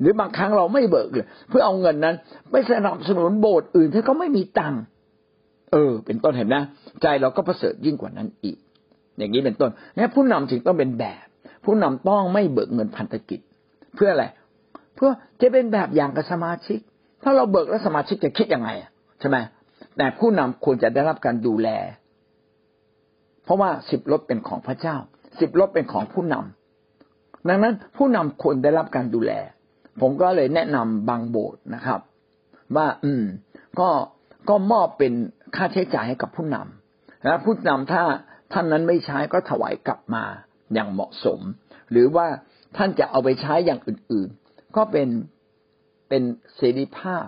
[0.00, 2.14] หรือบางครั้งเราไม่เบิกเลย เพื่อเอาเงินนั้น
[2.50, 4.82] ไปสนับสนุนโบสถ์อื่นที่เขาไม่มีตังค์
[5.72, 6.62] เออ เป็นต้นเห็นนะ
[7.02, 8.56] ใจเราก็ประเสริฐยิ่งกว่านั้นอีก
[9.18, 11.26] อย่างนี้เป็นต้นนี่ผู้นำจึงต้องเป็นแบบ
[11.64, 13.40] ผู้นำต้องไม่เบิกเงินพันธกิจ
[13.94, 14.24] เพื่ออะไร
[14.94, 16.78] เพื่อจะเป็นแบบอย่างกับสมาชิก
[17.22, 18.70] ถ้าเราเบิกแล้วสมาชิกจะคิดยังไง
[19.20, 19.36] ใช่ไหม
[19.96, 21.68] แต่ผู้นำควรจะได้รับการดูแล
[23.44, 24.96] เพราะว่าสิบรถเป็นของพระเจ้า
[25.40, 29.32] สิบรถเป็นของผู้นำดังนั้นผู้นำควรได้รับการดูแล
[30.00, 32.00] ผมก็เลยแนะนำบางโบสถ์นะครับ
[32.76, 33.24] ว่าอืม
[33.80, 33.88] ก็
[34.48, 35.12] ก็มอบเป็น
[35.56, 38.02] ค่าใช้จ่ายให้กับผู้นำและผู้นำถ้า
[38.52, 40.24] ท่านนั้นไม่ใช้ก็ถวายกลับมา
[40.74, 41.40] อย่างเหมาะสม
[41.90, 42.26] หรือว่า
[42.76, 44.28] ท่านจะเอาไปใช้อย่างอื่น
[44.76, 45.08] ก็เป็น
[46.08, 46.22] เป็น
[46.56, 47.26] เสรีภาพ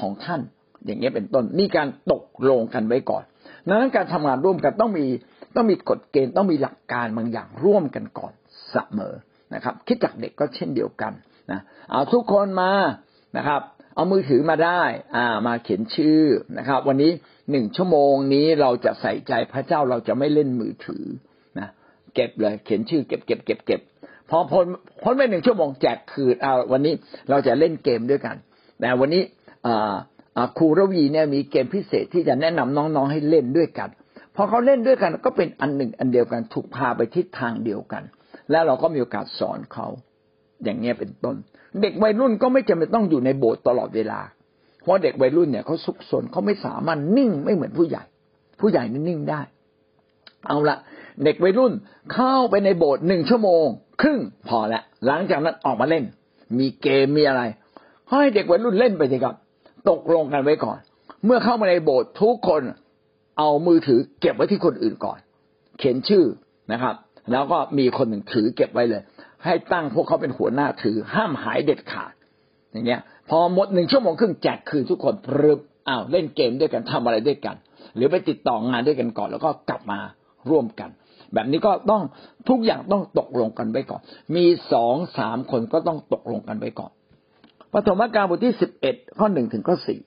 [0.00, 0.40] ของท่าน
[0.84, 3.24] อย่างเงี้ยเป็นต้นนี่การตกลงกันไว้ก่อน
[3.66, 5.06] ดังนั้นการทำงานร่วมกันต้องมี
[5.56, 8.32] ต้องมีกฎเกณฑ์ต้องมีหลักการบางอย่างร่วมกันก่อน
[8.70, 9.14] เสมอ
[9.54, 11.12] นะครับ คิดจากเด็กก็เช่นเดียวกัน
[11.50, 11.60] นะ
[11.90, 12.72] เอาทุกคนมา
[13.36, 13.60] นะครับ
[13.94, 14.82] เอามือถือมาได้
[15.16, 16.22] อ่า มาเขียนชื่อ
[16.58, 17.12] นะครับ วันนี้
[17.50, 21.04] หนึ่งชั่วโมงนี้เราจะใส่ใจพระเจ้าเราจะไม่เล่นมือถือ
[21.58, 21.68] นะ
[22.14, 23.80] เก็บเลย เขียนชื่อเก็บเก็บเก็บเก็บ
[24.30, 24.66] พอพ้น
[25.02, 26.94] พ้นไปหนึ่งชั่วโมงแจกคืนเอาวันนี้
[27.30, 28.36] เราจะเล่นเกมด้วยกัน
[28.80, 29.22] แต่วันนี้
[30.58, 33.88] ครูระวีเนี่ยมีเกมพิเศษที่จะแนะนำน้องๆให้เล่นด้วยกัน
[34.36, 38.02] พอเขาเล่นด้วยกันก็เป็นอันหนึ่งอันเดียวกันถูกพาไปทิศทางเดียวกัน
[38.50, 39.86] แล้วเราก็มีโอกาสสอนเขา
[40.64, 41.36] อย่างเงี้ยเป็นต้น
[41.82, 44.20] เด็กวัยรุ่นก็ไม่จำเป็นต้องอยู่ในโบสถ์ตลอดเวลา
[44.82, 48.04] เพราะเด็กวัยรุ่นเนี่ยเขาสุกสนเขาไม่สามารถนิ่งไม่เหมือนผู้ใหญ่
[48.60, 49.40] ผู้ใหญ่นี่นิ่งได้
[50.46, 50.76] เอาละ
[51.24, 51.72] เด็กวัยรุ่น
[52.12, 53.66] เข้าไปในโบสถ์หนึ่งชั่วโมง
[54.00, 56.04] ครึ่งพอและหลังจากนั้นออกมาเล่น
[56.58, 57.42] มีเกมมีอะไร
[58.10, 59.34] ให้เด็กวัยรุ่นเล่นไปสิครับ
[59.90, 60.78] ตกลงกันไว้ก่อน
[61.24, 62.62] เมื่อเข้ามาในโบสถ์ทุกคน
[63.38, 65.18] เอามือถือเก็บไว้ที่คนอื่นก่อน
[65.78, 66.24] เขียนชื่อ
[66.72, 66.94] นะครับ
[67.32, 69.02] แล้วก็มีคนหนึ่งถือเก็บไว้เลย
[69.44, 72.12] ให้ตั้งพวกเขาเป็นหัวหน้าถือ ห้ามหายเด็ดขาด
[72.72, 77.56] อย่างเงี้ย พอหมดหนึ่งชั่วโมงครึ่งแจกคืนทุกคนพรึบอ้าวเล่นเกมด้วยกันทำอะไรด้วยกัน
[77.94, 79.98] หรือไปติดต่องานด้วยกันก่อน แล้วก็กลับมา
[80.50, 80.90] ร่วมกัน
[81.34, 82.02] แบบนี้ก็ต้อง
[82.48, 84.00] ทุกอย่างต้องตกลงกันไว้ก่อน
[84.36, 86.90] มีสองสามคนก็ต้องตกลงกันไว้ก่อน
[87.72, 90.00] ปฐมกาลบทที่สิบเอ็ดข้อหนึ่งถึงข้อสี่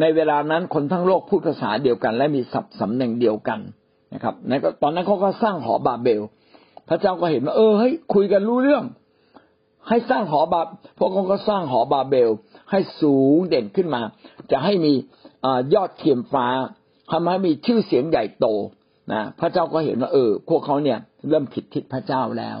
[0.00, 3.60] ในเวลานั้นคนทั้งโลกพูดภาษาเดียวกัน และมีสับสำเนียงเดียวกัน
[4.14, 4.52] นะครับใน
[4.82, 6.22] ตอนนั้นเขาก็สร้างหอบาเบล
[6.88, 8.84] พระเจ้าก็เห็นว่าเออเฮ้ยคุยกันรู้เรื่อง
[9.88, 10.60] ให้สร้างหอบา
[10.98, 12.30] พวกเขาก็สร้างหอบาเบล
[12.70, 14.02] ให้สูงเด่นขึ้นมา
[14.50, 14.92] จะให้มี
[15.44, 16.46] อยอดเทียมฟ้า
[17.10, 18.46] ทำให้มีชื่อเสียงใหญ่โต
[19.12, 20.98] นะพระเจ้าก็เห็นว่า เออ พวกเขาเนี่ย
[21.28, 22.58] เริ่มผิดทิศพระเจ้าแล้ว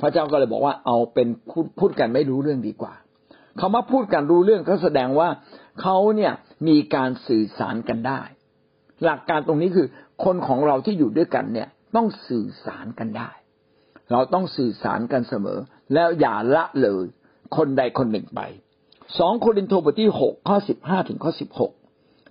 [0.00, 1.28] พระเจ้าก็เลยบอกว่าเอาเป็น
[1.78, 2.94] พูดกันไม่รู้เรื่องดีกว่า
[3.60, 5.28] คำว่าพูดกันรู้เรื่องก็แสดงว่า
[5.80, 6.32] เขาเนี่ย
[6.68, 8.20] มีการสื่อสารกันได้
[9.04, 9.86] หลักการตรงนี้คือ
[10.24, 13.30] คนของเราที่อยู่ด้วยกันเนี่ย ต้องสื่อสารกันได้
[14.12, 15.58] เราต้องสื่อสารกันเสมอ
[15.94, 17.04] แล้วอย่าละเลย
[17.56, 18.40] คนใดคนหนึ่งไป
[19.18, 21.72] สองโครินธ์บทที่หกข้อสิบห้าถึงข้อสิบหก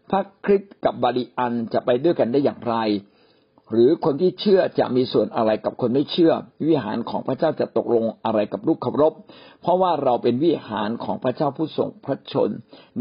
[0.10, 2.76] พระคริสต์กับบาริอันจะไปด้วยกันได้อย่างไร
[3.72, 6.34] หรือคนที่เชื่อจะมีส่วนอะไรกับคนไม่เชื่อ
[6.68, 9.13] วิหารของพระเจ้าจะตกลงอะไรกับลูกขับรบ
[9.61, 12.49] เพราะว่าเราเป็นวิหารของพระเจ้าผู้ทรงพระชน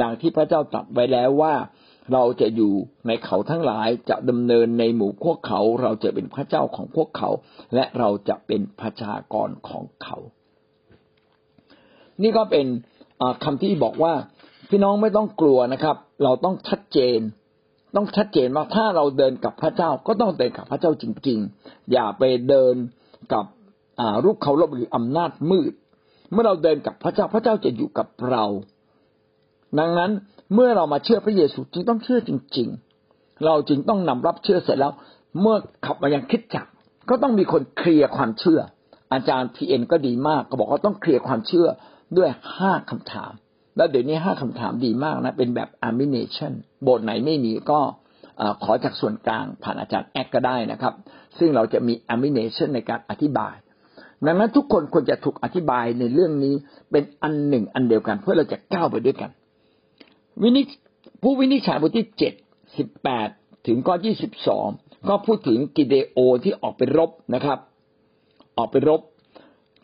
[0.00, 1.54] ดังที่พระเจ้าตรัสไว้แล้วว่า
[2.12, 2.72] เราจะอยู่
[3.06, 7.30] ในเขาทั้งหลายจะดำเนินในหมู่พวกเขา เราจะเป็นพระเจ้าของพวกเขา
[7.74, 10.18] และเราจะเป็นประชากรของเขา
[12.22, 12.66] นี่ก็เป็น
[13.44, 14.14] คำที่บอกว่า
[14.70, 17.18] พี่น้องไม่ต้องกลัวนะครับ เราต้องชัดเจน
[17.96, 22.74] ต้องชัดเจนว่าถ้าเราเดินกับพระเจ้าก็ต้องเดินกับพระเจ้าจริง ๆ อย่าไปเดิน
[23.32, 23.44] กับ
[24.24, 25.72] รูปเคารพหรืออำนาจมืด
[26.32, 28.44] เมื่อเราเดินกับพระเจ้าพระเจ้าจะอยู่กับเรา
[29.78, 30.10] ดังนั้น
[30.54, 32.68] เมื่อเรามาเชื่อพระเยซูจึงต้องเชื่อจริง
[33.06, 34.92] ๆ เราจึงต้องนำรับเชื่อเสร็จแล้ว
[35.40, 36.66] เมื่อกลับมายังคริสตจักร
[37.08, 38.60] ก็ต้องมีคนเคลียร์ความเชื่อ
[39.12, 41.66] อาจารย์พีเอ็นก็ดีมาก ก็บอกว่าต้องเคลียร์ความเชื่อ
[42.16, 43.32] ด้วยห้าคำถาม
[43.76, 46.52] แล้วเดี๋ยวนี้ห้าคำถามดีมากนะ เป็นแบบ amination
[46.86, 47.80] บทไหนไม่มีก็
[48.64, 50.94] ขอจากส่วนกลางผ่านอาจารย์แอคก็ได้นะครับ
[51.38, 53.54] ซึ่งเราจะมี animation ในการอธิบาย
[54.26, 56.54] ดังนั้นทุกคนควรจะถูกอธิบายในเรื่องนี้
[56.90, 59.30] เป็นอันหนึ่งอันเดียวกันเพื่อเราจะก้าวไปด้วยกัน
[60.42, 60.62] วินิ
[61.22, 62.32] ผู้วินิจฉัยบทที่เจ็ด
[62.76, 63.28] สิบแปด
[63.66, 64.66] ถึงข้อยี่สิบสอง
[65.08, 67.58] ก็พูดถึงกิเดโอที่ออกไปรบนะครับ
[68.58, 69.00] ออกไปรบ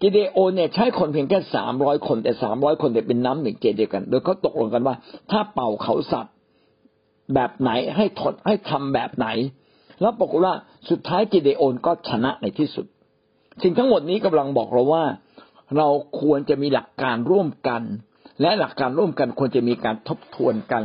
[0.03, 4.95] กิเดโอเนี่ยใช้คนเพียงแค่สามร้อยคนแต่สามร้อยคนแต่เป็นน้ำหนึ่งเจเดียวกัน โดยเขาตกลงกันว่า
[5.31, 6.35] ถ้าเป่าเขาสัตว์
[7.35, 9.27] แบบไหนให้ทดให้ทำแบบไหน
[10.01, 10.55] แล้วปรากฏว่า
[10.91, 12.87] สุดท้ายกิเดโอนก็ชนะในที่สุด
[13.63, 15.05] สิ่งทั้งหมดนี้กำลังบอกเราว่า
[15.77, 15.89] เรา
[16.21, 17.83] ควรจะมีหลักการร่วมกัน
[18.41, 20.83] และหลักการร่วมกันควรจะมีการทบทวนกัน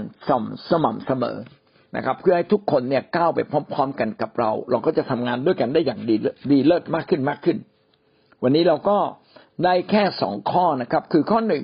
[0.70, 1.38] สม่ำเสมอ
[1.96, 6.16] นะครับ เพื่อให้ทุกคนเนี่ยก้าวไปพร้อม ๆ กันกับเรา เราก็จะทำงานด้วยกันได้อย่างดี
[6.52, 7.58] ดีเลิศมากขึ้นมากขึ้น
[8.48, 8.98] วันนี้เราก็
[9.66, 11.64] ได้แค่สองข้อนะครับ คือข้อหนึ่ง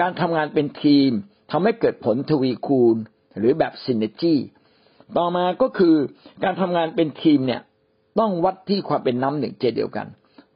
[0.00, 1.10] การทำงานเป็นทีม
[1.50, 2.96] ทำให้เกิดผลทวีคูณ
[3.38, 4.34] หรือแบบซินเนจี
[5.16, 5.96] ต่อมาก็คือ
[6.44, 7.60] การทำงานเป็นทีมเนี่ย
[8.20, 10.06] ต้องวัดที่ความเป็นน้ำหนึ่งใจเดียวกัน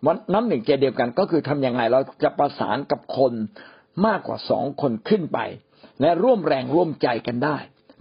[0.07, 3.33] วัดน้ำหนึ่งใจเดียวกันก็คือทํำยังไงเราจะประสานกับคน
[4.07, 5.39] มากกว่าสองคนขึ้นไป
[6.01, 7.57] และร่วมแรงร่วมใจกันได้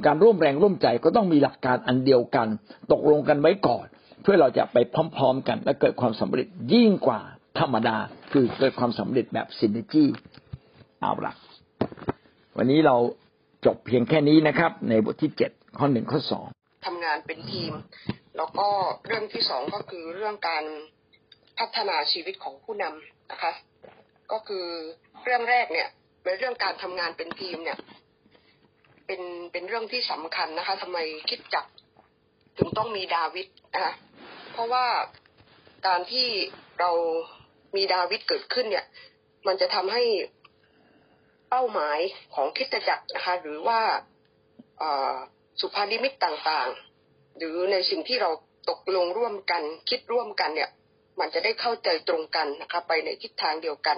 [0.06, 2.48] การร่วมแรงร่วมใจก็ต้องมีหลักการอันเดียวกัน
[2.92, 3.86] ตกลงกันไว้ก่อน
[4.22, 4.78] เพื่อเราจะไป
[5.16, 7.22] พร้อม ๆ กันและเกิดความสำเร็จยิ่งกว่า
[7.60, 7.98] ธรรมดา
[8.32, 10.10] คือเกิดความสำเร็จแบบซินเนจี้
[11.02, 11.34] เอาละ
[12.58, 12.96] วันนี้เรา
[13.66, 16.46] จบเพียงแค่นี้นะครับ ในบทที่เจ็ดข้อหนึ่งข้อสอง
[16.88, 17.74] ทำงานเป็นทีม
[18.38, 18.68] แล้วก็
[19.06, 20.66] เรื่องที่สองก็คือเรื่องการ
[21.60, 23.54] พัฒนาชีวิตของผู้นำนะคะ
[24.32, 24.66] ก็คือ
[25.24, 25.90] เรื่องแรกเนี่ย
[26.24, 27.80] เป็นเรื่องการทำงานเป็นทีมเนี่ย
[29.06, 29.22] เป็น
[29.52, 30.98] เป็นเรื่องที่สำคัญนะคะทำไม
[31.30, 31.66] คิดจัก
[32.58, 33.94] ถึงต้องมีดาวิดนะคะ
[34.54, 34.86] เพราะว่า
[35.88, 36.28] การที่
[36.80, 36.92] เรา
[37.76, 38.86] มีดาวิดเกิดขึ้นเนี่ย
[39.48, 40.04] มันจะทำให้
[41.50, 42.00] เป้าหมาย
[42.36, 43.82] ของคริดจักรนะคะ หรือว่า
[44.80, 45.16] เอ่อ
[45.62, 48.32] สุภานิมิตต่างๆ หรือในสิ่งที่เรา
[48.70, 50.70] ตกลงร่วมกัน คิดร่วมกันเนี่ย
[51.20, 53.98] มันจะได้เข้าใจตรงกันนะคะไปในทิศทางเดียวกัน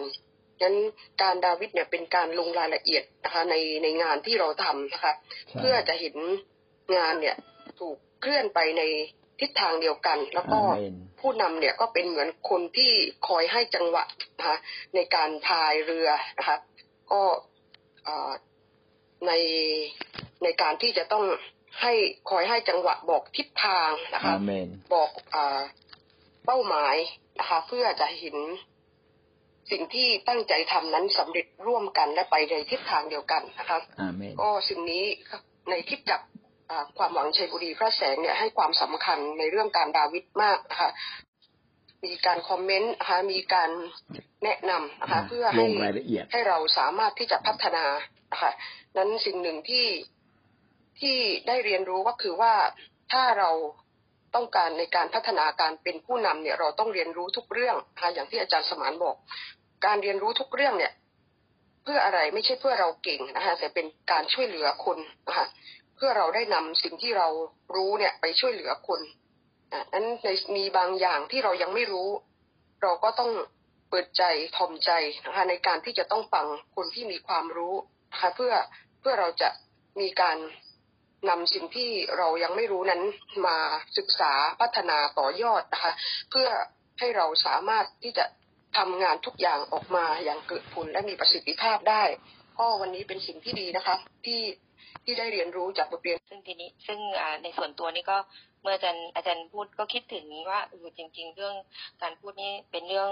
[0.61, 0.75] งั้น
[1.21, 5.13] การดาวิดเนี่ยเป็นการลงรายละเอียดนะคะในในงานที่เราทำนะคะ
[5.57, 6.15] เพื่อจะเห็น
[6.97, 7.37] งานเนี่ย
[7.79, 8.81] ถูกเคลื่อนไปใน
[9.39, 12.91] ทิศทางเดียวกัน แล้วก็อาเมน ผู้นำเนี่ยก็เป็นเหมือนคนที่
[13.27, 14.03] คอยให้จังหวะ
[14.37, 14.57] นะคะ
[14.95, 16.57] ในการพายเรือนะคะ
[17.11, 17.21] ก็
[18.05, 18.31] เอ่อ
[19.27, 19.31] ใน
[20.43, 21.25] ในการที่จะต้อง
[21.81, 21.93] ให้
[22.29, 25.61] คอยให้จังหวะบอกทิศทางนะคะอาเมนบอกอา
[26.45, 26.95] เป้าหมาย
[27.39, 28.37] นะคะเพื่อจะเห็น
[29.71, 35.05] สิ่งที่ตั้งใจทำนั้นสำเร็จร่วมกันและไปในทิศทางเดียวกันนะคะอาเมนก็สิ่งนี้
[35.69, 36.40] ในคลิปจักรอ่า
[36.97, 40.91] ความหวังชัยบุรีพระแสงเนี่ยให้ความสำคัญในเรื่องการดาวิดมากนะคะ
[42.05, 43.69] มีการคอมเมนต์นะคะมีการ
[44.43, 47.85] แนะนำนะคะเพื่อลให้งรายละเอียดให้เราสามารถที่จะพัฒนา
[48.31, 48.51] นะคะ
[48.97, 49.87] นั้นสิ่งหนึ่งที่
[51.01, 51.17] ที่
[51.47, 52.53] ได้เรียนรู้ก็คือว่า
[53.11, 53.49] ถ้าเรา
[54.35, 59.15] ต้องการในการพัฒนาการเป็นผู้นำเนี่ยเราต้องเรียนรู้ทุกเรื่องนะคะอย่างที่อาจารย์สมานบอก
[59.85, 60.93] การเรียนรู้ทุกเรื่องเนี่ย
[61.83, 64.97] เพื่ออะไรไม่ใช่เพื่อเราเก่งนะคะแต่เป็นการช่วยเหลือคน
[65.27, 65.47] นะคะ
[65.80, 67.27] เพื่อเราได้นำสิ่งที่เรา
[67.75, 69.01] รู้เนี่ยไปช่วยเหลือคน
[69.73, 72.09] อะนั้นในมีบางอย่างที่เรายังไม่รู้
[72.81, 73.31] เราก็ต้อง
[73.89, 74.23] เปิดใจ
[74.57, 74.91] ทอมใจ
[75.25, 76.45] นะคะในการที่จะต้องฟัง
[76.75, 77.75] คนที่มีความรู้
[78.11, 78.53] นะคะเพื่อ
[78.99, 79.49] เพื่อเราจะ
[79.99, 80.37] มีการ
[81.29, 83.01] นำสิ่งที่เรายังไม่รู้นั้น
[83.47, 83.57] มา
[83.97, 85.93] ศึกษาพัฒนาต่อยอดนะคะ
[86.31, 86.47] เพื่อ
[86.99, 88.25] ให้เราสามารถที่จะ
[88.77, 92.03] ทำงานทุกอย่างออกมาอย่างเกิดผลและมีประสิทธิภาพได้
[92.59, 93.95] ก็วันนี้เป็นสิ่งที่ดีนะคะ
[94.25, 94.41] ที่
[95.11, 96.99] ที่ได้เรียนรู้จากบทเรียน ซึ่งทีนี้ซึ่ง
[97.43, 98.17] ในส่วนตัวนี่ก็
[98.61, 101.55] เมื่ออาจารย์อาจารย์พูดก็คิดถึงว่าเออจริง ๆ เรื่อง
[102.01, 103.11] การพูดนี่เป็นเรื่อง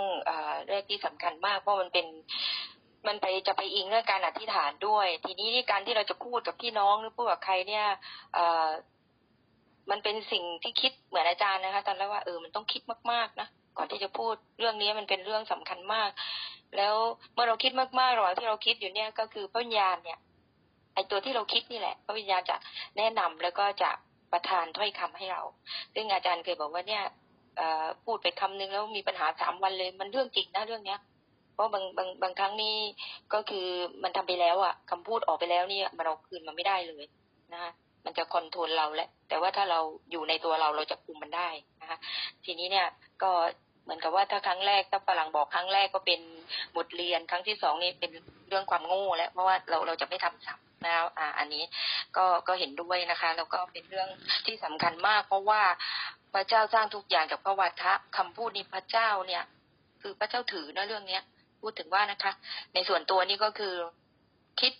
[0.67, 2.05] เรื่องที่สำคัญมาก เพราะมันเป็น
[3.07, 7.85] มันไปจะไปอิงเรื่องการอธิษฐานด้วย ทีนี้นี่การที่เราจะพูดกับพี่น้องหรือพูดกับใครเนี่ย
[9.89, 12.81] มันเป็นสิ่งที่คิดเหมือนอาจารย์นะคะ ตอนแรกว่าเออมันต้องคิด
[13.11, 13.47] มากๆนะ
[13.77, 16.09] ก่อนที่จะพูดเรื่องนี้มันเป็นเรื่องสำคัญมาก
[16.77, 16.95] แล้ว
[17.33, 20.19] เมื่อเราคิดมากๆระหว่างที่เราคิดอยู่เนี่ยก็คือพระญาณเนี่ย
[20.99, 22.55] ไอตัวที่เราคิดนี่แหละพระวิญญาณจะ
[22.97, 23.91] แนะนำแล้วก็จะ
[24.31, 25.41] ประทานถ้อยคำให้เรา
[25.93, 27.03] ซึ่งอาจารย์เคยบอกว่าเนี่ย
[28.05, 30.99] พูดไปคำนึงแล้วมีปัญหาสามวันเลย มันเรื่องจริงนะเรื่องเนี้ย
[31.53, 32.75] เพราะบางบางบางครั้งนี่
[33.33, 33.67] ก็คือ
[34.03, 37.03] มันทำไปแล้วอะคำพูดออกไปแล้วนี่มันเราคืนมันไม่ได้เลย
[37.53, 37.71] นะคะ
[38.05, 39.79] มันจะคอนโทรลเราแหละ แต่ว่าถ้าเรา
[40.11, 41.49] อยู่ในตัวเราเราจะคุมมันได้
[41.81, 41.97] นะคะ
[42.45, 42.87] ทีนี้เนี่ย
[43.23, 43.31] ก็
[43.83, 46.21] เหมือนกับว่าถ้าครั้งแรกถ้าฝรั่งบอกครั้งแรกก็เป็น
[46.77, 48.11] บทเรียนครั้งที่สองนี่เป็น
[48.47, 51.63] เรื่องความโง่แล้วเพราะว่าเราเราจะไม่ทำซ้ำ นะครับอ่าอันนี้
[52.17, 54.09] ก็ก็เห็นด้วยนะคะแล้วก็เป็นเรื่อง
[54.45, 55.61] ที่สำคัญมาก เพราะว่า
[56.33, 59.43] พระเจ้าสร้างทุกอย่างจากพระวาทะคำพูดนี้พระเจ้าเนี่ย
[60.01, 61.23] คือพระเจ้าถือนะเรื่องเนี้ย
[61.61, 62.31] พูดถึงว่านะคะ
[62.73, 63.75] ในส่วนตัวนี่ก็คือ
[64.61, 64.73] คิด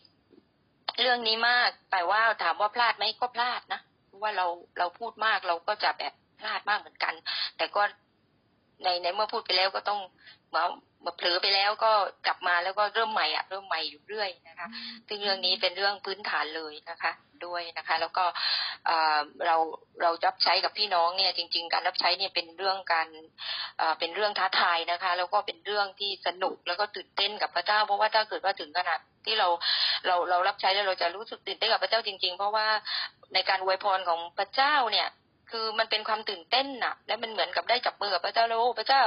[1.02, 4.46] เรื่องนี้มากแต่ว่าถามว่าพลาดไหมก็พลาดนะเพราะว่าเรา
[4.78, 7.14] เราพูดมากเราก็จะแบบพลาดมากเหมือนกัน
[7.58, 7.82] แต่ก็
[8.84, 10.00] ในในเมื่อพูดไปแล้วก็ต้อง
[11.02, 11.92] เมื่อเผลอไปแล้วก็
[12.26, 14.68] กลับมาแล้วก็เริ่มใหม่อะเริ่มใหม่อยู่เรื่อยนะคะ
[15.08, 17.12] ซึ่งเรื่องนี้เป็นเรื่องพื้นฐานเลยนะคะ
[17.46, 18.26] ด้วยนะคะ แล้วก็
[19.46, 19.56] เรา
[20.02, 23.08] เรารับใช้กับพี่น้องเนี่ย จริง ๆ การรับใช้เนี่ยเป็นเรื่องการ
[24.00, 29.48] เป็นเรื่องท้าทายนะคะ แล้วก็เป็นเรื่องที่สนุกแล้วก็ตื่นเต้นกับพระเจ้า เพราะว่าถ้าเกิดว่าถึงขนาดที่เรา
[30.06, 32.68] เราเรารับใช้แล้วเราจะรู้สึกตื่นเต้นกับพระเจ้าจริง ๆ เพราะว่า
[33.34, 35.08] ในการอวยพรของพระเจ้าเนี่ย
[35.52, 39.02] คือมันเป็นความตื่นเต้นน่ะ และมันเหมือนกับได้จับมือกับพระเจ้าแล้วโอ้พระเจ้า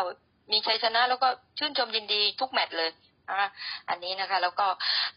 [0.51, 1.29] มีชัยชนะแล้วก็
[1.59, 2.91] ชื่นชมยินดีทุกแมตช์เลย
[3.89, 4.67] อันนี้นะคะ แล้วก็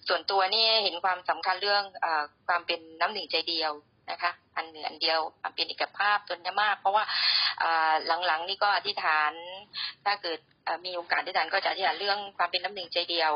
[0.08, 2.08] ส่วนตัวนี่เห็นความสำคัญเรื่องอ
[2.48, 3.72] ความเป็นน้ำหนึ่งใจเดียว
[4.12, 5.20] นะคะ อันหนึ่งอันเดียว
[5.56, 7.04] เป็นเอกภาพจนมาก เพราะว่า
[7.62, 7.94] อ่า
[8.26, 9.32] หลังๆนี่ก็อธิษฐาน
[10.06, 13.32] ถ้าเกิดอ่อมีโอกาสอธิษฐานก็จะอธิษฐานเรื่องความเป็นน้ำหนึ่งใจเดียว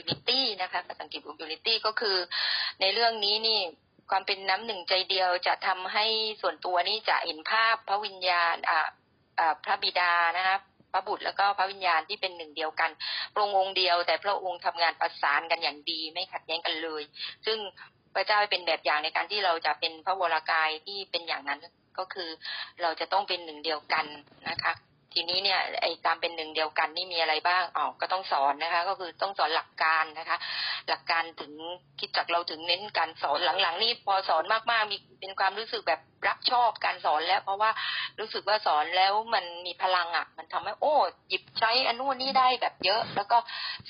[0.00, 2.16] unity นะคะภาษาอังกฤษของ unity ก็คือ
[2.80, 3.60] ในเรื่องนี้นี่
[4.10, 6.06] ความเป็นน้ำหนึ่งใจเดียวจะทำให้
[6.42, 8.88] ส่วนตัวนี่จะเห็นภาพพระวิญญาณอ่า
[9.38, 10.56] อ่าพระบิดานะคะ
[10.92, 12.90] พระบุตรแล้วก็พระวิญญาณที่เป็นหนึ่งเดียวกัน
[13.34, 17.02] พระองค์เดียว แต่พระองค์ทำงานประสานกันอย่างดีไม่ขัดแย้งกันเลย
[17.46, 17.58] ซึ่ง
[18.14, 21.60] พระเจ้าเป็นแบบอย่างในการที่เราจะเป็นพระวรากายที่เป็นอย่างนั้น
[21.98, 22.28] ก็คือ
[22.82, 24.04] เราจะต้องเป็นหนึ่งเดียวกัน
[24.48, 24.72] นะคะ
[25.14, 30.38] ทีนี้เนี่ยไอ้การเป็นหนึ่งเดียวกันนี่มีอะไรบ้างอ๋อก็ต้องสอนนะคะ ก็คือต้องสอนหลักการนะคะ
[30.88, 31.52] หลักการถึง
[32.00, 37.70] คิดจักเราถึงเน้นการสอนหลังๆ นี่พอสอนมากๆมีเป็นความรู้สึกแบบรักชอบการสอนแล้ว เพราะว่า
[38.18, 40.94] รู้สึกว่าสอนแล้วมันมีพลังอะ มันทำให้โอ้
[41.28, 43.38] หยิบใช้อันนู้นนี่ได้แบบเยอะ แล้วก็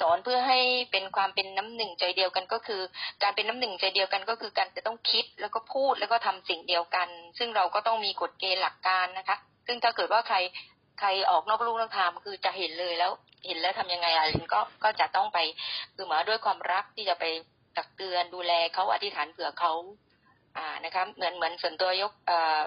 [0.01, 0.59] สอนเพื่อให้
[0.93, 2.83] เป็นความเป็นน้ำหนึ่งใจเดียวกันก็คือ
[3.23, 7.09] การเป็นน้ำหนึ่งใจเดียวกันก็คือการจะต้องคิดแล้วก็พูดแล้วก็ทำสิ่งเดียวกัน
[7.39, 10.37] ซึ่งเราก็ต้องมีกฎเกณฑ์หลักการนะคะ ซึ่งถ้าเกิดว่าใคร
[11.01, 13.11] ใครออกนอกลูกนอกทางคือจะเห็นเลยแล้ว
[13.47, 15.39] เห็นแล้วทำยังไงอะลินก็ก็จะต้องไป
[15.95, 17.25] คือหมาด้วยความรักที่จะไป
[17.77, 19.73] ตักเตือนดูแลเขาอธิษฐานเผื่อเขา
[20.57, 22.61] อ่านะคะเหมือนเหมือนส่วนตัวยกเอ่อ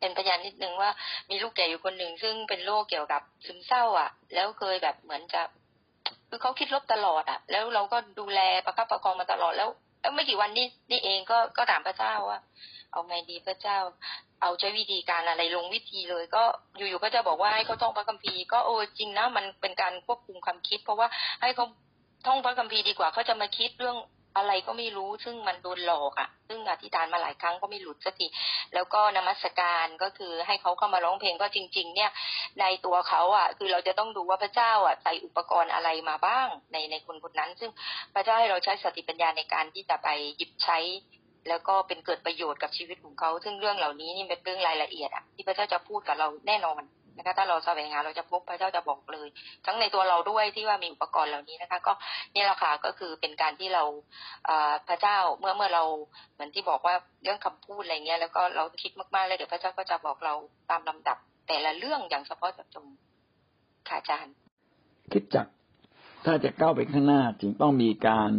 [0.00, 0.90] เป็นพยานนิดนึงว่า
[1.30, 5.42] มีลูกแก่อยู่คนหนึ่งซึ่งเป็นโรคเกี่ยวกับซึมเศร้า อะ แล้วเคยแบบเหมือนจะ
[6.28, 12.40] คือเขาคิดลบตลอดอะ แล้วเราก็ดูแลประคับประคองมาตลอดแล้วแล้วไม่กี่วันนี้นี่เองก็ก็ถามพระเจ้าว่า
[12.92, 13.78] เอาไงดีพระเจ้า
[14.44, 16.42] เอาใช้วิธีการอะไรลงวิธีเลย ก็
[16.76, 21.08] อยู่ๆก็จะบอกว่าให้เขาท่องพระคัมภีร์ก็โอ้จริงนะมันเป็นการควบคุมความคิด เพราะว่า
[21.42, 21.66] ให้เขา
[22.26, 23.98] ท่องพระคัมภีร์ดีกว่าเขาจะมาคิดเรื่อง
[24.36, 28.26] อะไรก็ไม่รู้ซึ่งมันโดนหลอกอะ ซึ่งอธิษฐานมาหลายครั้งก็ไม่หลุดสักที
[28.74, 32.10] แล้วก็นมัสการก็คือให้เขาเข้ามาร้องเพลงก็จริง ๆ เนี่ย
[32.60, 37.70] ในตัวเขาอะ คือเราจะต้องดูว่าพระเจ้าอะใส่อุปกรณ์อะไรมาบ้างในในคนคนนั้น ซึ่ง
[38.14, 40.78] พระเจ้าให้เราใช้สติปัญญาในการที่จะไปหยิบใช้
[41.48, 46.82] แล้วก็เป็นเกิดประโยชน์กับชีวิตของเขา ซึ่งเรื่องเหล่านี้นี่เป็นเรื่องรายละเอียดอะที่พระเจ้าจะพูดกับเราแน่นอน
[47.16, 49.28] นะคะถ้าเราแสวงหาเราจะพบพระเจ้าจะบอกเลย
[49.66, 51.92] ทั้งในตัวเราด้วยที่ว่ามีอุปกรณ์เหล่านี้นะคะ ก็
[52.34, 53.82] นี่แหละค่ะก็คือเป็นการที่เรา
[54.88, 55.84] พระเจ้าเมื่อเมื่อเรา
[56.34, 60.34] เหมือนที่บอกว่าเรื่องคำพูดอะไรเงี้ยแล้วก็เราคิดมากๆเลยเดี๋ยวพระเจ้าก็จะบอกเรา
[60.70, 61.18] ตามลำดับ
[61.48, 62.86] แต่ละเรื่องอย่างเฉพาะเจาะจง
[63.88, 64.34] ค่ะอาจารย์
[65.12, 65.46] คิดจัก
[66.24, 68.30] ถ้าจะก้าวไปข้างหน้าจึงต้องมีการ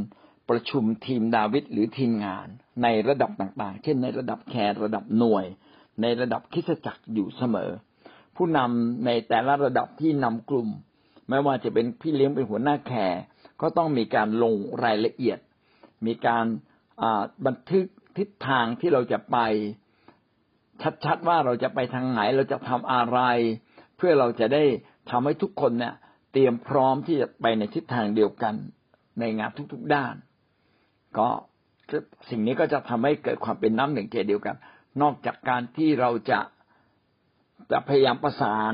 [0.49, 2.47] ประชุมทีมดาวิดหรือทีมงาน
[2.83, 5.45] ในระดับต่างๆ เช่นในระดับแคร์ระดับหน่วย
[6.01, 7.71] ในระดับคิดจักรอยู่เสมอ
[8.35, 10.69] ผู้นำในแต่ละระดับที่นำกลุ่ม
[11.29, 13.21] ไม่ว่าจะเป็นพี่เลี้ยงเป็นหัวหน้าแคร์
[13.61, 15.39] ก็ต้องมีการลงรายละเอียด
[16.05, 16.45] มีการ
[17.45, 17.85] บันทึก
[18.17, 19.37] ทิศทางที่เราจะไป
[21.05, 23.19] ชัดๆว่าเราจะไปทางไหนเราจะทำอะไร
[23.97, 24.63] เพื่อเราจะได้
[25.09, 25.93] ทำให้ทุกคนเนี่ย
[26.33, 28.55] เตรียมพร้อมที่จะไปในทิศทางเดียวกัน
[29.19, 30.15] ในงานทุกๆด้าน
[31.17, 31.27] ก็
[32.29, 34.55] สิ่งนี้ก็จะทำให้เกิดความเป็นน้ำหนึ่งใจเดียวกัน
[35.01, 36.39] นอกจากการที่เราจะ
[37.71, 38.73] จะพยายามประสาน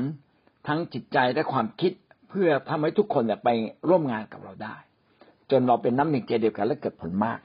[0.68, 1.92] ทั้งจิตใจและความคิด
[2.30, 3.48] เพื่อทำให้ทุกคนเนี่ยไป
[3.88, 4.76] ร่วมงานกับเราได้
[5.50, 7.38] จนเราเป็นน้ำหนึ่งใจเดียวกันและเกิดผลมาก